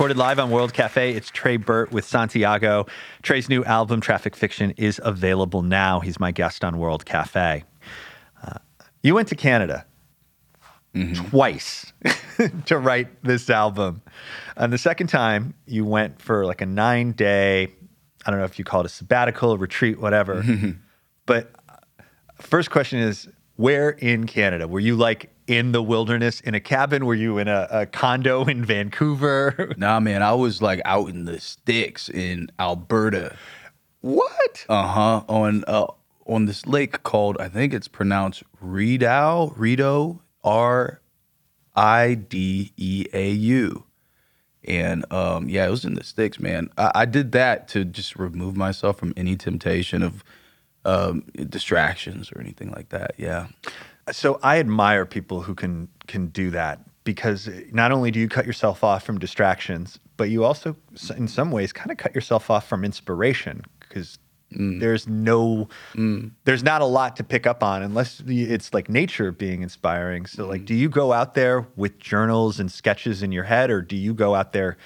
Recorded 0.08 0.20
live 0.22 0.38
on 0.38 0.50
World 0.50 0.72
Cafe, 0.72 1.12
it's 1.12 1.30
Tré 1.30 1.62
Burt 1.62 1.92
with 1.92 2.02
Santiago. 2.06 2.86
Tré's 3.22 3.50
new 3.50 3.62
album, 3.64 4.00
Traffic 4.00 4.34
Fiction, 4.34 4.70
is 4.78 4.98
available 5.04 5.60
now. 5.60 6.00
He's 6.00 6.18
my 6.18 6.32
guest 6.32 6.64
on 6.64 6.78
World 6.78 7.04
Cafe. 7.04 7.62
Uh, 8.42 8.54
you 9.02 9.14
went 9.14 9.28
to 9.28 9.34
Canada 9.34 9.84
twice 11.14 11.92
to 12.64 12.78
write 12.78 13.22
this 13.22 13.50
album. 13.50 14.00
And 14.56 14.72
the 14.72 14.78
second 14.78 15.08
time, 15.08 15.52
you 15.66 15.84
went 15.84 16.22
for 16.22 16.46
like 16.46 16.62
a 16.62 16.66
nine 16.66 17.12
day, 17.12 17.68
I 18.24 18.30
don't 18.30 18.40
know 18.40 18.46
if 18.46 18.58
you 18.58 18.64
call 18.64 18.80
it 18.80 18.86
a 18.86 18.88
sabbatical, 18.88 19.58
retreat, 19.58 20.00
whatever. 20.00 20.42
but 21.26 21.52
uh, 21.68 22.02
first 22.36 22.70
question 22.70 22.98
is 22.98 23.28
where 23.56 23.90
in 23.90 24.26
Canada? 24.26 24.68
Were 24.68 24.80
you 24.80 24.96
like 24.96 25.28
in 25.48 25.72
the 25.72 25.82
wilderness 25.82 26.40
in 26.40 26.54
a 26.54 26.60
cabin? 26.60 27.06
Were 27.06 27.14
you 27.14 27.38
in 27.38 27.48
a, 27.48 27.66
a 27.70 27.86
condo 27.86 28.44
in 28.44 28.64
Vancouver? 28.64 29.74
Nah, 29.78 29.98
man, 30.00 30.22
I 30.22 30.32
was 30.32 30.60
like 30.62 30.80
out 30.84 31.08
in 31.08 31.24
the 31.24 31.40
sticks 31.40 32.08
in 32.08 32.50
Alberta. 32.60 33.36
what? 34.00 34.66
Uh 34.68 34.86
huh. 34.86 35.22
On 35.28 35.64
uh, 35.66 35.86
on 36.26 36.44
this 36.46 36.66
lake 36.66 37.02
called 37.02 37.36
I 37.40 37.48
think 37.48 37.72
it's 37.72 37.88
pronounced 37.88 38.42
Rideau, 38.60 39.52
Rideau, 39.56 40.20
R 40.44 41.00
I 41.74 42.14
D 42.14 42.72
E 42.76 43.06
A 43.12 43.30
U. 43.30 43.84
And 44.64 45.10
um, 45.12 45.48
yeah, 45.48 45.66
it 45.66 45.70
was 45.70 45.84
in 45.84 45.94
the 45.94 46.04
sticks, 46.04 46.38
man. 46.38 46.68
I, 46.76 46.90
I 46.94 47.04
did 47.06 47.32
that 47.32 47.68
to 47.68 47.84
just 47.84 48.16
remove 48.16 48.56
myself 48.56 48.98
from 48.98 49.14
any 49.16 49.36
temptation 49.36 50.02
of 50.02 50.22
um, 50.84 51.22
distractions 51.48 52.30
or 52.32 52.40
anything 52.40 52.70
like 52.70 52.88
that. 52.90 53.12
Yeah. 53.16 53.46
So 54.12 54.38
I 54.42 54.58
admire 54.58 55.06
people 55.06 55.42
who 55.42 55.54
can 55.54 55.88
can 56.06 56.28
do 56.28 56.50
that 56.50 56.80
because 57.04 57.48
not 57.72 57.90
only 57.90 58.10
do 58.10 58.20
you 58.20 58.28
cut 58.28 58.46
yourself 58.46 58.84
off 58.84 59.02
from 59.02 59.18
distractions, 59.18 59.98
but 60.18 60.28
you 60.28 60.44
also, 60.44 60.76
in 61.16 61.26
some 61.26 61.50
ways, 61.50 61.72
kind 61.72 61.90
of 61.90 61.96
cut 61.96 62.14
yourself 62.14 62.50
off 62.50 62.68
from 62.68 62.84
inspiration 62.84 63.62
because 63.80 64.18
mm. 64.52 64.78
there's 64.78 65.08
no, 65.08 65.68
mm. 65.94 66.30
there's 66.44 66.62
not 66.62 66.82
a 66.82 66.84
lot 66.84 67.16
to 67.16 67.24
pick 67.24 67.46
up 67.46 67.62
on 67.62 67.82
unless 67.82 68.22
it's 68.26 68.74
like 68.74 68.90
nature 68.90 69.32
being 69.32 69.62
inspiring. 69.62 70.26
So, 70.26 70.46
like, 70.46 70.62
mm. 70.62 70.66
do 70.66 70.74
you 70.74 70.90
go 70.90 71.14
out 71.14 71.32
there 71.32 71.66
with 71.76 71.98
journals 71.98 72.60
and 72.60 72.70
sketches 72.70 73.22
in 73.22 73.32
your 73.32 73.44
head, 73.44 73.70
or 73.70 73.80
do 73.80 73.96
you 73.96 74.12
go 74.12 74.34
out 74.34 74.52
there 74.52 74.76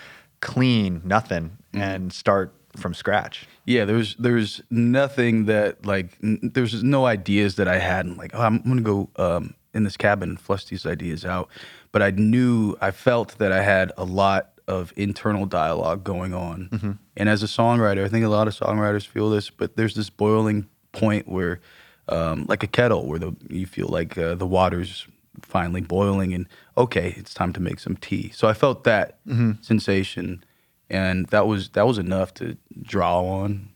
clean, 0.40 1.00
nothing, 1.04 1.56
mm-hmm. 1.72 1.80
and 1.80 2.12
start 2.12 2.54
from 2.76 2.94
scratch? 2.94 3.46
Yeah, 3.66 3.84
there's 3.84 4.14
there's 4.16 4.60
nothing 4.70 5.46
that 5.46 5.84
like 5.86 6.16
n- 6.22 6.50
there's 6.54 6.82
no 6.82 7.06
ideas 7.06 7.56
that 7.56 7.68
I 7.68 7.78
had 7.78 8.06
and 8.06 8.16
like 8.16 8.32
oh 8.34 8.40
I'm 8.42 8.62
gonna 8.62 8.80
go 8.80 9.08
um, 9.16 9.54
in 9.74 9.84
this 9.84 9.96
cabin 9.96 10.30
and 10.30 10.40
flush 10.40 10.64
these 10.66 10.86
ideas 10.86 11.24
out, 11.24 11.48
but 11.92 12.02
I 12.02 12.10
knew 12.10 12.76
I 12.80 12.90
felt 12.90 13.38
that 13.38 13.52
I 13.52 13.62
had 13.62 13.92
a 13.96 14.04
lot 14.04 14.50
of 14.68 14.92
internal 14.96 15.44
dialogue 15.46 16.04
going 16.04 16.32
on, 16.34 16.98
and 17.16 17.28
as 17.28 17.42
a 17.42 17.46
songwriter, 17.46 18.04
I 18.04 18.08
think 18.08 18.24
a 18.24 18.28
lot 18.28 18.48
of 18.48 18.54
songwriters 18.54 19.06
feel 19.06 19.28
this, 19.30 19.50
but 19.50 19.76
there's 19.76 19.94
this 19.94 20.08
boiling 20.08 20.68
point 20.92 21.26
where, 21.28 21.60
um, 22.08 22.46
like 22.48 22.62
a 22.62 22.66
kettle, 22.68 23.06
where 23.06 23.18
the 23.18 23.34
you 23.50 23.66
feel 23.66 23.88
like 23.88 24.16
uh, 24.16 24.34
the 24.34 24.46
water's 24.46 25.06
finally 25.40 25.80
boiling 25.80 26.32
and 26.34 26.46
okay, 26.76 27.14
it's 27.16 27.34
time 27.34 27.52
to 27.54 27.60
make 27.60 27.80
some 27.80 27.96
tea. 27.96 28.30
So 28.34 28.46
I 28.48 28.52
felt 28.54 28.84
that 28.84 29.18
sensation 29.62 30.44
and 30.90 31.26
that 31.26 31.46
was 31.46 31.70
that 31.70 31.86
was 31.86 31.98
enough 31.98 32.34
to 32.34 32.56
draw 32.82 33.22
on. 33.22 33.70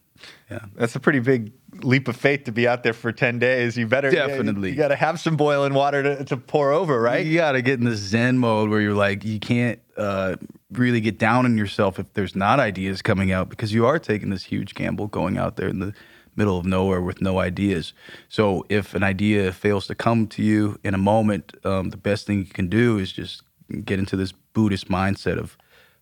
Yeah, 0.51 0.61
That's 0.75 0.97
a 0.97 1.01
pretty 1.01 1.19
big 1.19 1.53
leap 1.83 2.09
of 2.09 2.17
faith 2.17 2.45
to 2.45 2.53
be 2.53 2.67
out 2.67 2.83
there 2.83 2.93
for 2.93 3.13
10 3.13 3.39
days. 3.39 3.77
You 3.77 3.87
better 3.87 4.11
Definitely. 4.11 4.71
You, 4.71 4.77
got 4.77 4.89
to 4.89 4.97
have 4.97 5.21
some 5.21 5.37
boiling 5.37 5.75
water 5.75 6.03
to, 6.03 6.25
to 6.25 6.37
pour 6.37 6.73
over, 6.73 7.01
right? 7.01 7.25
you 7.27 7.37
got 7.37 7.53
to 7.53 7.63
get 7.63 7.79
in 7.79 7.85
this 7.85 7.99
Zen 7.99 8.39
mode 8.39 8.71
where 8.71 8.81
you're 8.81 8.95
like 8.95 9.25
you 9.25 9.39
can't 9.39 9.81
uh, 9.97 10.37
really 10.73 11.01
get 11.01 11.19
down 11.19 11.45
on 11.45 11.59
yourself 11.59 11.99
if 11.99 12.13
there's 12.15 12.35
not 12.35 12.61
ideas 12.61 13.03
coming 13.03 13.33
out 13.33 13.49
because 13.49 13.73
you 13.73 13.87
are 13.87 13.99
taking 13.99 14.31
this 14.31 14.45
huge 14.45 14.75
gamble 14.75 15.09
going 15.09 15.37
out 15.37 15.57
there 15.57 15.69
in 15.69 15.81
the 15.81 15.95
middle 16.37 16.59
of 16.59 16.67
nowhere 16.67 17.01
with 17.01 17.21
no 17.21 17.39
ideas. 17.39 17.93
So 18.29 18.65
if 18.69 18.95
an 18.95 19.03
idea 19.03 19.53
fails 19.53 19.87
to 19.87 19.95
come 19.95 20.27
to 20.29 20.43
you 20.43 20.79
in 20.85 20.95
a 20.95 20.99
moment, 20.99 21.53
um, 21.65 21.91
the 21.91 21.97
best 21.97 22.27
thing 22.27 22.39
you 22.41 22.45
can 22.53 22.69
do 22.69 22.99
is 22.99 23.11
just 23.11 23.43
get 23.85 23.99
into 23.99 24.17
this 24.17 24.33
Buddhist 24.33 24.89
mindset 24.89 25.39
of 25.39 25.57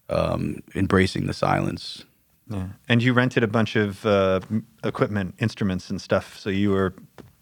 um, 0.09 0.62
embracing 0.75 1.27
the 1.27 1.33
silence. 1.33 2.05
Yeah. 2.49 2.69
And 2.88 3.03
you 3.03 3.12
rented 3.12 3.43
a 3.43 3.49
bunch 3.49 3.77
of 3.77 4.05
uh, 4.05 4.40
equipment, 4.83 5.35
instruments, 5.38 5.90
and 5.90 6.01
stuff. 6.01 6.38
So 6.38 6.51
you 6.51 6.71
were 6.71 6.95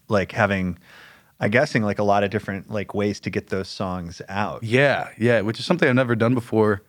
like 0.07 0.31
having, 0.31 0.79
I 1.39 1.49
guessing, 1.49 1.83
like 1.83 1.99
a 1.99 2.03
lot 2.03 2.23
of 2.23 2.31
different 2.31 2.71
like 2.71 2.93
ways 2.93 3.19
to 3.21 3.29
get 3.29 3.47
those 3.47 3.67
songs 3.67 4.21
out. 4.29 4.63
Yeah, 4.63 5.09
yeah, 5.17 5.41
which 5.41 5.59
is 5.59 5.65
something 5.65 5.89
I've 5.89 5.95
never 5.95 6.15
done 6.15 6.33
before. 6.33 6.83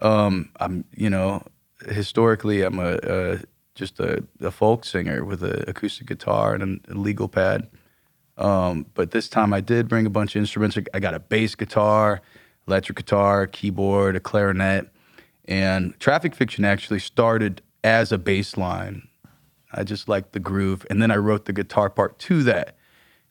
Um, 0.00 0.50
I'm, 0.60 0.84
you 0.94 1.10
know, 1.10 1.42
historically, 1.86 2.62
I'm 2.62 2.78
a, 2.78 2.98
a 3.02 3.38
just 3.74 4.00
a, 4.00 4.24
a 4.40 4.50
folk 4.50 4.84
singer 4.84 5.24
with 5.24 5.42
an 5.42 5.64
acoustic 5.68 6.06
guitar 6.06 6.54
and 6.54 6.80
a 6.88 6.94
legal 6.94 7.28
pad. 7.28 7.68
Um, 8.36 8.86
but 8.94 9.10
this 9.10 9.28
time 9.28 9.52
I 9.52 9.60
did 9.60 9.88
bring 9.88 10.06
a 10.06 10.10
bunch 10.10 10.36
of 10.36 10.40
instruments. 10.40 10.78
I 10.94 11.00
got 11.00 11.14
a 11.14 11.20
bass 11.20 11.54
guitar, 11.54 12.22
electric 12.66 12.96
guitar, 12.96 13.46
keyboard, 13.46 14.16
a 14.16 14.20
clarinet, 14.20 14.88
and 15.48 15.98
Traffic 15.98 16.34
Fiction 16.34 16.64
actually 16.64 17.00
started 17.00 17.62
as 17.82 18.12
a 18.12 18.18
bass 18.18 18.56
line. 18.56 19.08
I 19.72 19.82
just 19.82 20.08
liked 20.08 20.32
the 20.32 20.40
groove, 20.40 20.86
and 20.90 21.02
then 21.02 21.10
I 21.10 21.16
wrote 21.16 21.46
the 21.46 21.52
guitar 21.52 21.90
part 21.90 22.18
to 22.20 22.42
that, 22.44 22.76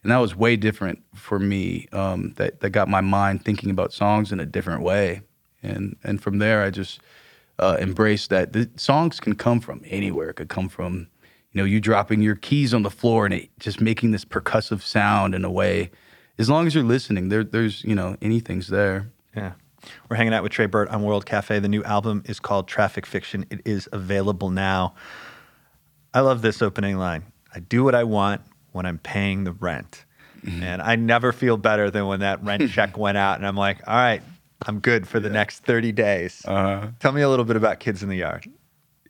and 0.04 0.12
that 0.12 0.18
was 0.18 0.36
way 0.36 0.56
different 0.56 1.04
for 1.14 1.40
me. 1.40 1.88
Um, 1.94 2.34
that 2.38 2.60
that 2.60 2.72
got 2.72 2.90
my 2.90 3.02
mind 3.02 3.46
thinking 3.46 3.70
about 3.70 3.94
songs 3.94 4.32
in 4.32 4.40
a 4.40 4.46
different 4.46 4.82
way, 4.82 5.22
and 5.64 5.96
and 6.04 6.22
from 6.22 6.40
there 6.40 6.64
I 6.64 6.72
just 6.72 7.00
uh, 7.60 7.78
embraced 7.80 8.30
that 8.32 8.54
the 8.54 8.70
songs 8.76 9.20
can 9.20 9.36
come 9.36 9.60
from 9.60 9.82
anywhere. 9.86 10.30
It 10.30 10.36
could 10.36 10.50
come 10.50 10.70
from 10.70 11.08
you 11.52 11.62
know 11.62 11.66
you 11.66 11.80
dropping 11.80 12.22
your 12.22 12.36
keys 12.36 12.74
on 12.74 12.84
the 12.84 12.92
floor 12.92 13.26
and 13.26 13.34
it 13.34 13.50
just 13.60 13.80
making 13.80 14.12
this 14.12 14.26
percussive 14.26 14.82
sound 14.82 15.36
in 15.36 15.46
a 15.46 15.52
way. 15.52 15.92
As 16.40 16.50
long 16.50 16.68
as 16.68 16.76
you're 16.76 16.84
listening, 16.84 17.30
there 17.30 17.44
there's 17.44 17.84
you 17.84 17.96
know 17.96 18.18
anything's 18.22 18.68
there. 18.68 19.12
Yeah. 19.36 19.54
We're 20.10 20.18
hanging 20.18 20.34
out 20.34 20.44
with 20.44 20.52
Tré 20.52 20.70
Burt 20.70 20.90
on 20.90 21.04
World 21.04 21.26
Cafe. 21.26 21.60
The 21.60 21.68
new 21.68 21.84
album 21.84 22.24
is 22.26 22.40
called 22.40 22.68
Traffic 22.68 23.06
Fiction. 23.06 23.46
It 23.50 23.62
is 23.66 23.88
available 23.92 24.50
now. 24.50 24.96
I 26.14 26.22
love 26.22 26.42
this 26.42 26.62
opening 26.62 26.98
line. 26.98 27.24
I 27.54 27.60
do 27.60 27.84
what 27.84 27.96
I 27.96 28.04
want 28.04 28.42
when 28.72 28.86
I'm 28.86 28.98
paying 28.98 29.44
the 29.44 29.52
rent. 29.52 30.06
And 30.46 30.82
I 30.82 30.96
never 30.96 31.34
feel 31.34 31.58
better 31.58 31.92
than 31.92 32.08
when 32.08 32.22
that 32.22 32.42
rent 32.44 32.72
check 32.72 32.98
went 32.98 33.18
out 33.18 33.38
and 33.38 33.46
I'm 33.46 33.58
like, 33.58 33.86
all 33.86 33.96
right, 33.96 34.22
I'm 34.66 34.80
good 34.80 35.08
for 35.08 35.20
the 35.20 35.30
next 35.30 35.60
30 35.60 35.92
days. 35.92 36.42
Uh-huh. 36.46 36.88
Tell 37.00 37.12
me 37.12 37.22
a 37.22 37.30
little 37.30 37.46
bit 37.46 37.56
about 37.56 37.80
Kids 37.80 38.02
in 38.02 38.10
the 38.10 38.18
Yard. 38.18 38.48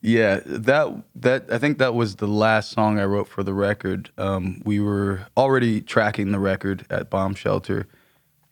Yeah, 0.01 0.41
that 0.45 1.03
that 1.15 1.45
I 1.51 1.57
think 1.57 1.79
that 1.79 1.95
was 1.95 2.17
the 2.17 2.27
last 2.27 2.71
song 2.71 2.99
I 2.99 3.05
wrote 3.05 3.27
for 3.27 3.43
the 3.43 3.53
record. 3.53 4.11
Um, 4.17 4.61
we 4.63 4.79
were 4.79 5.25
already 5.35 5.81
tracking 5.81 6.31
the 6.31 6.39
record 6.39 6.85
at 6.89 7.09
Bomb 7.09 7.33
Shelter, 7.33 7.87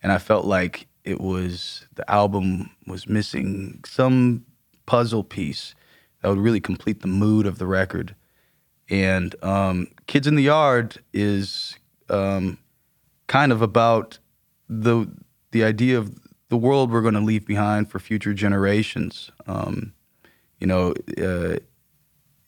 and 0.02 0.10
I 0.10 0.18
felt 0.18 0.44
like 0.44 0.88
it 1.06 1.20
was 1.20 1.86
the 1.94 2.08
album 2.10 2.70
was 2.86 3.08
missing 3.08 3.80
some 3.86 4.44
puzzle 4.84 5.24
piece 5.24 5.74
that 6.20 6.28
would 6.28 6.38
really 6.38 6.60
complete 6.60 7.00
the 7.00 7.08
mood 7.08 7.46
of 7.46 7.58
the 7.58 7.66
record. 7.66 8.14
And 8.90 9.34
um, 9.42 9.88
Kids 10.06 10.26
in 10.26 10.34
the 10.34 10.42
Yard 10.42 10.98
is 11.12 11.76
um, 12.10 12.58
kind 13.28 13.52
of 13.52 13.62
about 13.62 14.18
the 14.68 15.08
the 15.52 15.64
idea 15.64 15.96
of 15.96 16.18
the 16.48 16.56
world 16.56 16.90
we're 16.90 17.02
going 17.02 17.14
to 17.14 17.20
leave 17.20 17.46
behind 17.46 17.90
for 17.90 17.98
future 17.98 18.34
generations. 18.34 19.30
Um, 19.46 19.92
you 20.58 20.66
know, 20.66 20.92
uh, 21.18 21.56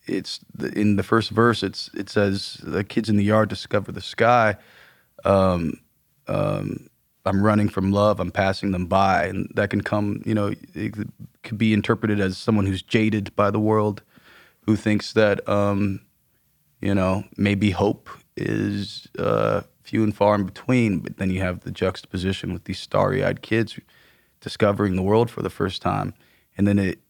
it's 0.07 0.41
in 0.75 0.97
the 0.97 1.03
first 1.03 1.31
verse. 1.31 1.63
It's 1.63 1.91
it 1.95 2.09
says 2.09 2.61
the 2.63 2.85
kids 2.85 3.09
in 3.09 3.17
the 3.17 3.25
yard 3.25 3.49
discover 3.49 3.93
the 3.93 4.01
sky. 4.01 4.57
Um, 5.25 5.81
um, 6.27 6.89
I'm 7.29 7.45
running 7.45 7.69
from 7.69 7.93
love. 7.93 8.21
I'm 8.21 8.31
passing 8.31 8.73
them 8.73 8.87
by, 8.87 9.27
and 9.27 9.51
that 9.55 9.71
can 9.71 9.83
come. 9.83 10.23
You 10.25 10.35
know, 10.35 10.55
it 10.75 10.95
could 11.43 11.59
be 11.59 11.73
interpreted 11.73 12.21
as 12.21 12.39
someone 12.39 12.67
who's 12.67 12.83
jaded 12.83 13.35
by 13.37 13.51
the 13.51 13.61
world, 13.61 14.03
who 14.63 14.77
thinks 14.77 15.13
that 15.13 15.47
um, 15.49 16.01
you 16.81 16.95
know 16.95 17.25
maybe 17.37 17.71
hope 17.71 18.09
is 18.37 19.09
uh, 19.19 19.63
few 19.83 20.03
and 20.03 20.17
far 20.17 20.35
in 20.35 20.45
between. 20.45 21.01
But 21.01 21.19
then 21.19 21.31
you 21.31 21.41
have 21.41 21.61
the 21.61 21.71
juxtaposition 21.71 22.53
with 22.53 22.65
these 22.65 22.81
starry-eyed 22.81 23.43
kids 23.43 23.79
discovering 24.41 24.97
the 24.97 25.03
world 25.03 25.31
for 25.31 25.43
the 25.43 25.51
first 25.51 25.83
time, 25.83 26.15
and 26.57 26.67
then 26.67 26.79
it 26.79 27.01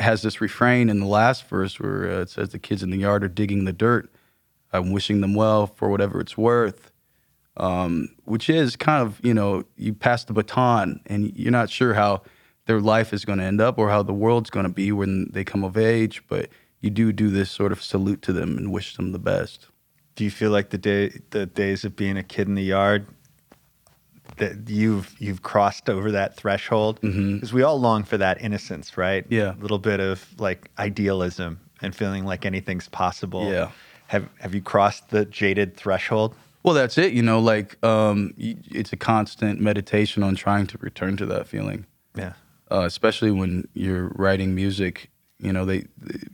has 0.00 0.22
this 0.22 0.40
refrain 0.40 0.88
in 0.88 1.00
the 1.00 1.06
last 1.06 1.44
verse 1.48 1.80
where 1.80 2.10
uh, 2.10 2.20
it 2.20 2.30
says 2.30 2.50
the 2.50 2.58
kids 2.58 2.82
in 2.82 2.90
the 2.90 2.98
yard 2.98 3.24
are 3.24 3.28
digging 3.28 3.64
the 3.64 3.72
dirt. 3.72 4.10
I'm 4.72 4.92
wishing 4.92 5.20
them 5.20 5.34
well 5.34 5.66
for 5.66 5.88
whatever 5.88 6.20
it's 6.20 6.36
worth, 6.36 6.92
um, 7.58 8.08
which 8.24 8.48
is 8.48 8.76
kind 8.76 9.06
of 9.06 9.20
you 9.24 9.34
know 9.34 9.64
you 9.76 9.92
pass 9.94 10.24
the 10.24 10.32
baton 10.32 11.00
and 11.06 11.36
you're 11.36 11.52
not 11.52 11.70
sure 11.70 11.94
how 11.94 12.22
their 12.66 12.80
life 12.80 13.12
is 13.12 13.24
going 13.24 13.38
to 13.38 13.44
end 13.44 13.60
up 13.60 13.78
or 13.78 13.88
how 13.88 14.02
the 14.02 14.12
world's 14.12 14.50
going 14.50 14.66
to 14.66 14.72
be 14.72 14.92
when 14.92 15.30
they 15.32 15.42
come 15.42 15.64
of 15.64 15.76
age, 15.76 16.22
but 16.28 16.48
you 16.80 16.90
do 16.90 17.12
do 17.12 17.30
this 17.30 17.50
sort 17.50 17.72
of 17.72 17.82
salute 17.82 18.20
to 18.22 18.32
them 18.32 18.56
and 18.58 18.70
wish 18.70 18.96
them 18.96 19.12
the 19.12 19.18
best. 19.18 19.68
Do 20.16 20.24
you 20.24 20.30
feel 20.30 20.50
like 20.50 20.70
the 20.70 20.78
day 20.78 21.20
the 21.30 21.46
days 21.46 21.84
of 21.84 21.96
being 21.96 22.16
a 22.16 22.22
kid 22.22 22.46
in 22.48 22.54
the 22.54 22.62
yard 22.62 23.06
that 24.36 24.68
you've 24.68 25.14
you've 25.18 25.42
crossed 25.42 25.88
over 25.88 26.12
that 26.12 26.36
threshold 26.36 27.00
because 27.00 27.52
we 27.52 27.62
all 27.62 27.80
long 27.80 28.04
for 28.04 28.16
that 28.18 28.40
innocence, 28.42 28.96
right? 28.96 29.24
Yeah. 29.28 29.54
a 29.54 29.60
little 29.60 29.78
bit 29.78 30.00
of 30.00 30.26
like 30.38 30.70
idealism 30.78 31.58
and 31.80 31.94
feeling 31.94 32.24
like 32.24 32.44
anything's 32.44 32.88
possible. 32.88 33.50
Yeah. 33.50 33.70
Have 34.08 34.28
Have 34.40 34.54
you 34.54 34.60
crossed 34.60 35.08
the 35.10 35.24
jaded 35.24 35.76
threshold? 35.76 36.34
Well, 36.62 36.74
that's 36.74 36.98
it. 36.98 37.12
You 37.12 37.22
know, 37.22 37.38
like 37.40 37.82
um, 37.84 38.34
it's 38.36 38.92
a 38.92 38.96
constant 38.96 39.60
meditation 39.60 40.22
on 40.22 40.34
trying 40.34 40.66
to 40.68 40.78
return 40.78 41.16
to 41.18 41.26
that 41.26 41.46
feeling, 41.46 41.86
Yeah. 42.16 42.32
uh, 42.70 42.82
especially 42.84 43.30
when 43.30 43.68
you're 43.74 44.08
writing 44.16 44.54
music. 44.54 45.10
You 45.38 45.52
know, 45.52 45.64
they 45.64 45.84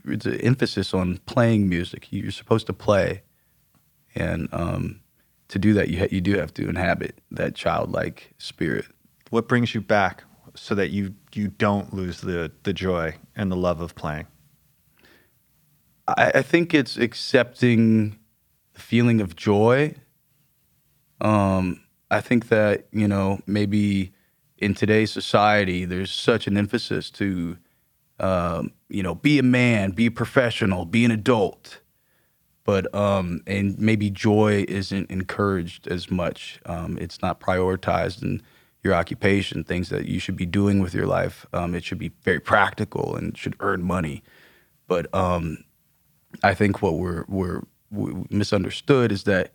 it's 0.05 0.25
an 0.25 0.41
emphasis 0.41 0.93
on 0.93 1.19
playing 1.27 1.69
music. 1.69 2.07
You're 2.11 2.31
supposed 2.31 2.65
to 2.67 2.73
play, 2.73 3.21
and 4.15 4.49
um, 4.51 4.99
to 5.49 5.59
do 5.59 5.73
that, 5.75 5.89
you 5.89 5.99
ha- 5.99 6.07
you 6.11 6.21
do 6.21 6.35
have 6.39 6.53
to 6.55 6.67
inhabit 6.67 7.19
that 7.31 7.53
childlike 7.53 8.33
spirit. 8.39 8.85
What 9.29 9.47
brings 9.47 9.75
you 9.75 9.81
back 9.81 10.23
so 10.55 10.73
that 10.73 10.89
you 10.89 11.13
you 11.35 11.49
don't 11.49 11.93
lose 11.93 12.21
the 12.21 12.51
the 12.63 12.73
joy 12.73 13.15
and 13.35 13.51
the 13.51 13.55
love 13.55 13.79
of 13.79 13.93
playing? 13.93 14.25
I, 16.07 16.31
I 16.35 16.41
think 16.41 16.73
it's 16.73 16.97
accepting 16.97 18.17
the 18.73 18.81
feeling 18.81 19.21
of 19.21 19.35
joy. 19.35 19.93
Um, 21.21 21.81
I 22.11 22.21
think 22.21 22.49
that 22.49 22.87
you 22.91 23.07
know 23.07 23.39
maybe 23.45 24.13
in 24.57 24.73
today's 24.73 25.11
society, 25.11 25.85
there's 25.85 26.11
such 26.11 26.47
an 26.47 26.57
emphasis 26.57 27.09
to 27.11 27.57
um, 28.19 28.71
you 28.89 29.03
know 29.03 29.15
be 29.15 29.39
a 29.39 29.43
man, 29.43 29.91
be 29.91 30.07
a 30.07 30.11
professional, 30.11 30.85
be 30.85 31.05
an 31.05 31.11
adult, 31.11 31.81
but 32.63 32.93
um, 32.95 33.41
and 33.47 33.77
maybe 33.79 34.09
joy 34.09 34.65
isn't 34.67 35.09
encouraged 35.09 35.87
as 35.87 36.09
much. 36.09 36.59
Um, 36.65 36.97
it's 36.99 37.21
not 37.21 37.39
prioritized 37.39 38.21
in 38.23 38.41
your 38.83 38.93
occupation, 38.93 39.63
things 39.63 39.89
that 39.89 40.05
you 40.05 40.19
should 40.19 40.37
be 40.37 40.45
doing 40.45 40.79
with 40.79 40.93
your 40.93 41.07
life. 41.07 41.45
Um, 41.53 41.73
it 41.73 41.83
should 41.83 41.97
be 41.97 42.11
very 42.21 42.39
practical 42.39 43.15
and 43.15 43.35
should 43.35 43.55
earn 43.59 43.83
money. 43.83 44.23
But 44.87 45.13
um, 45.13 45.63
I 46.43 46.53
think 46.53 46.81
what 46.81 46.99
we're 46.99 47.25
we're 47.27 47.63
we 47.91 48.13
misunderstood 48.29 49.11
is 49.11 49.23
that 49.23 49.51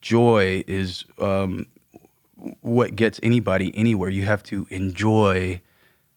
joy 0.00 0.64
is 0.66 1.04
um, 1.18 1.66
what 2.60 2.96
gets 2.96 3.20
anybody 3.22 3.72
anywhere. 3.76 4.10
You 4.10 4.24
have 4.24 4.42
to 4.44 4.66
enjoy 4.70 5.60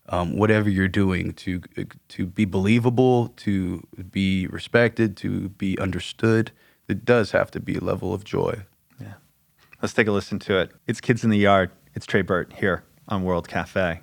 um, 0.10 0.38
whatever 0.38 0.70
you're 0.70 0.88
doing 0.88 1.34
to 1.34 1.62
to 2.10 2.26
be 2.26 2.46
believable, 2.46 3.30
to 3.38 3.86
be 4.12 4.48
respected, 4.48 5.16
to 5.18 5.50
be 5.50 5.78
understood. 5.80 6.52
It 6.88 7.06
does 7.06 7.32
have 7.32 7.50
to 7.52 7.60
be 7.60 7.76
a 7.76 7.80
level 7.80 8.14
of 8.14 8.24
joy. 8.24 8.64
Yeah. 9.00 9.14
Let's 9.82 9.94
take 9.94 10.08
a 10.08 10.12
listen 10.12 10.40
to 10.40 10.58
it. 10.60 10.72
It's 10.88 11.00
Kids 11.00 11.24
in 11.24 11.30
the 11.30 11.38
Yard. 11.38 11.72
It's 11.96 12.06
Tré 12.06 12.26
Burt 12.26 12.52
here 12.54 12.84
on 13.08 13.24
World 13.24 13.48
Cafe. 13.48 14.02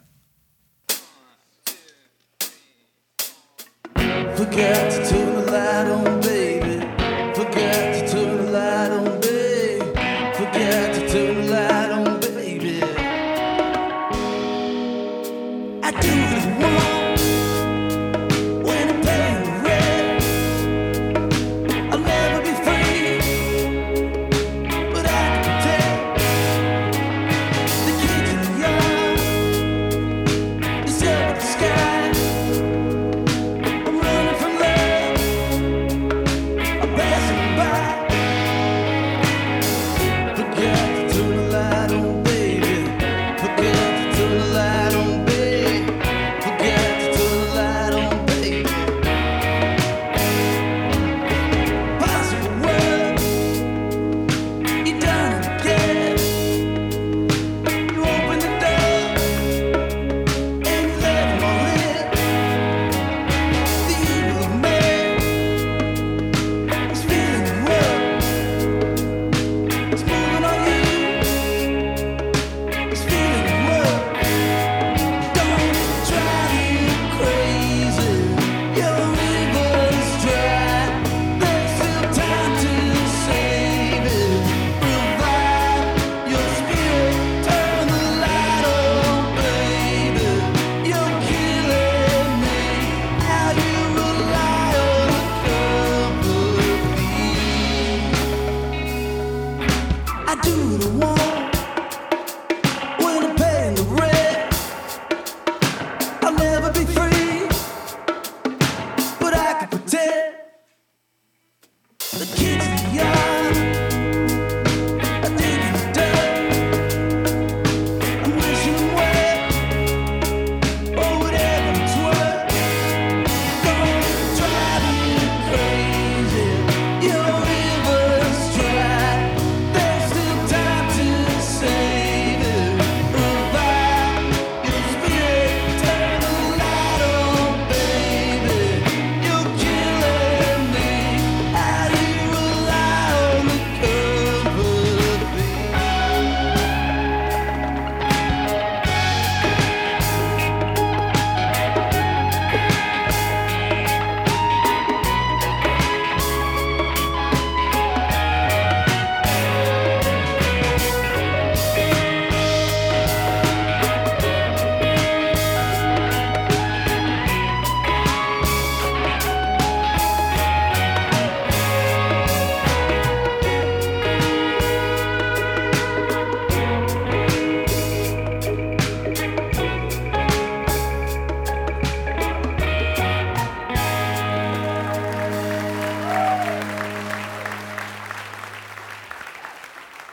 Forget 3.94 4.90
to 4.90 5.10
turn 5.10 5.34
the 5.34 5.52
light 5.52 5.86
on, 5.86 6.19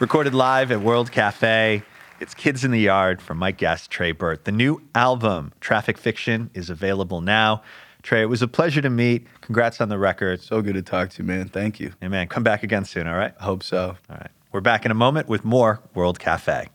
recorded 0.07 0.33
live 0.33 0.71
at 0.71 0.79
World 0.79 1.11
Cafe. 1.11 1.83
It's 2.21 2.33
Kids 2.33 2.63
in 2.63 2.71
the 2.71 2.79
Yard 2.79 3.21
from 3.21 3.37
my 3.37 3.51
guest, 3.51 3.91
Tré 3.91 4.17
Burt. 4.17 4.45
The 4.45 4.53
new 4.53 4.81
album, 4.95 5.51
Traffic 5.59 5.97
Fiction, 5.97 6.49
is 6.53 6.69
available 6.69 7.19
now. 7.19 7.61
Tré, 8.03 8.21
it 8.21 8.27
was 8.27 8.41
a 8.41 8.47
pleasure 8.47 8.81
to 8.81 8.89
meet. 8.89 9.27
Congrats 9.41 9.81
on 9.81 9.89
the 9.89 9.97
record. 9.97 10.41
So 10.41 10.61
good 10.61 10.75
to 10.75 10.81
talk 10.81 11.09
to 11.09 11.21
you, 11.21 11.27
man. 11.27 11.49
Thank 11.49 11.81
you. 11.81 11.91
Hey, 11.99 12.07
man, 12.07 12.29
come 12.29 12.41
back 12.41 12.63
again 12.63 12.85
soon, 12.85 13.05
all 13.05 13.17
right? 13.17 13.33
I 13.37 13.43
hope 13.43 13.63
so. 13.63 13.97
All 14.09 14.15
right. 14.15 14.31
We're 14.53 14.61
back 14.61 14.85
in 14.85 14.91
a 14.91 14.95
moment 14.95 15.27
with 15.27 15.43
more 15.43 15.81
World 15.93 16.19
Cafe. 16.19 16.69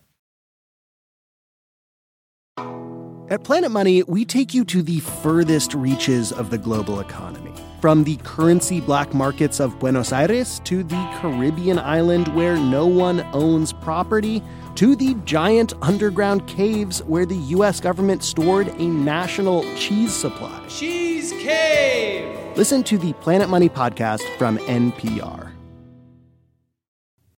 At 2.58 3.44
Planet 3.44 3.70
Money, 3.70 4.02
we 4.02 4.26
take 4.26 4.52
you 4.52 4.62
to 4.66 4.82
the 4.82 5.00
furthest 5.00 5.72
reaches 5.72 6.32
of 6.32 6.50
the 6.50 6.58
global 6.58 7.00
economy 7.00 7.51
from 7.82 8.04
the 8.04 8.14
currency 8.18 8.80
black 8.80 9.12
markets 9.12 9.58
of 9.58 9.76
Buenos 9.80 10.12
Aires 10.12 10.60
to 10.60 10.84
the 10.84 11.18
Caribbean 11.20 11.80
island 11.80 12.28
where 12.28 12.56
no 12.56 12.86
one 12.86 13.26
owns 13.32 13.72
property 13.72 14.40
to 14.76 14.94
the 14.94 15.14
giant 15.24 15.74
underground 15.82 16.46
caves 16.46 17.02
where 17.02 17.26
the 17.26 17.34
U.S. 17.56 17.80
government 17.80 18.22
stored 18.22 18.68
a 18.68 18.86
national 18.86 19.64
cheese 19.74 20.12
supply. 20.12 20.64
Cheese 20.68 21.32
Cave! 21.32 22.56
Listen 22.56 22.84
to 22.84 22.96
the 22.98 23.14
Planet 23.14 23.48
Money 23.48 23.68
podcast 23.68 24.22
from 24.38 24.58
NPR. 24.58 25.50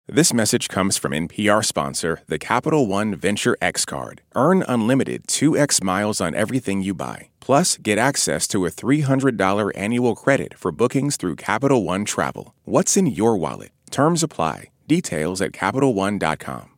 This 0.08 0.34
message 0.34 0.66
comes 0.68 0.98
from 0.98 1.12
NPR 1.12 1.64
sponsor, 1.64 2.22
the 2.26 2.40
Capital 2.40 2.88
One 2.88 3.14
Venture 3.14 3.56
X 3.62 3.84
Card. 3.84 4.22
Earn 4.34 4.64
unlimited 4.66 5.28
2x 5.28 5.84
miles 5.84 6.20
on 6.20 6.34
everything 6.34 6.82
you 6.82 6.94
buy. 6.94 7.28
Plus, 7.42 7.76
get 7.76 7.98
access 7.98 8.46
to 8.48 8.64
a 8.66 8.70
$300 8.70 9.72
annual 9.74 10.14
credit 10.14 10.56
for 10.56 10.70
bookings 10.70 11.16
through 11.16 11.36
Capital 11.36 11.84
One 11.84 12.04
Travel. 12.04 12.54
What's 12.64 12.96
in 12.96 13.06
your 13.06 13.36
wallet? 13.36 13.72
Terms 13.90 14.22
apply. 14.22 14.70
Details 14.86 15.42
at 15.42 15.52
CapitalOne.com. 15.52 16.71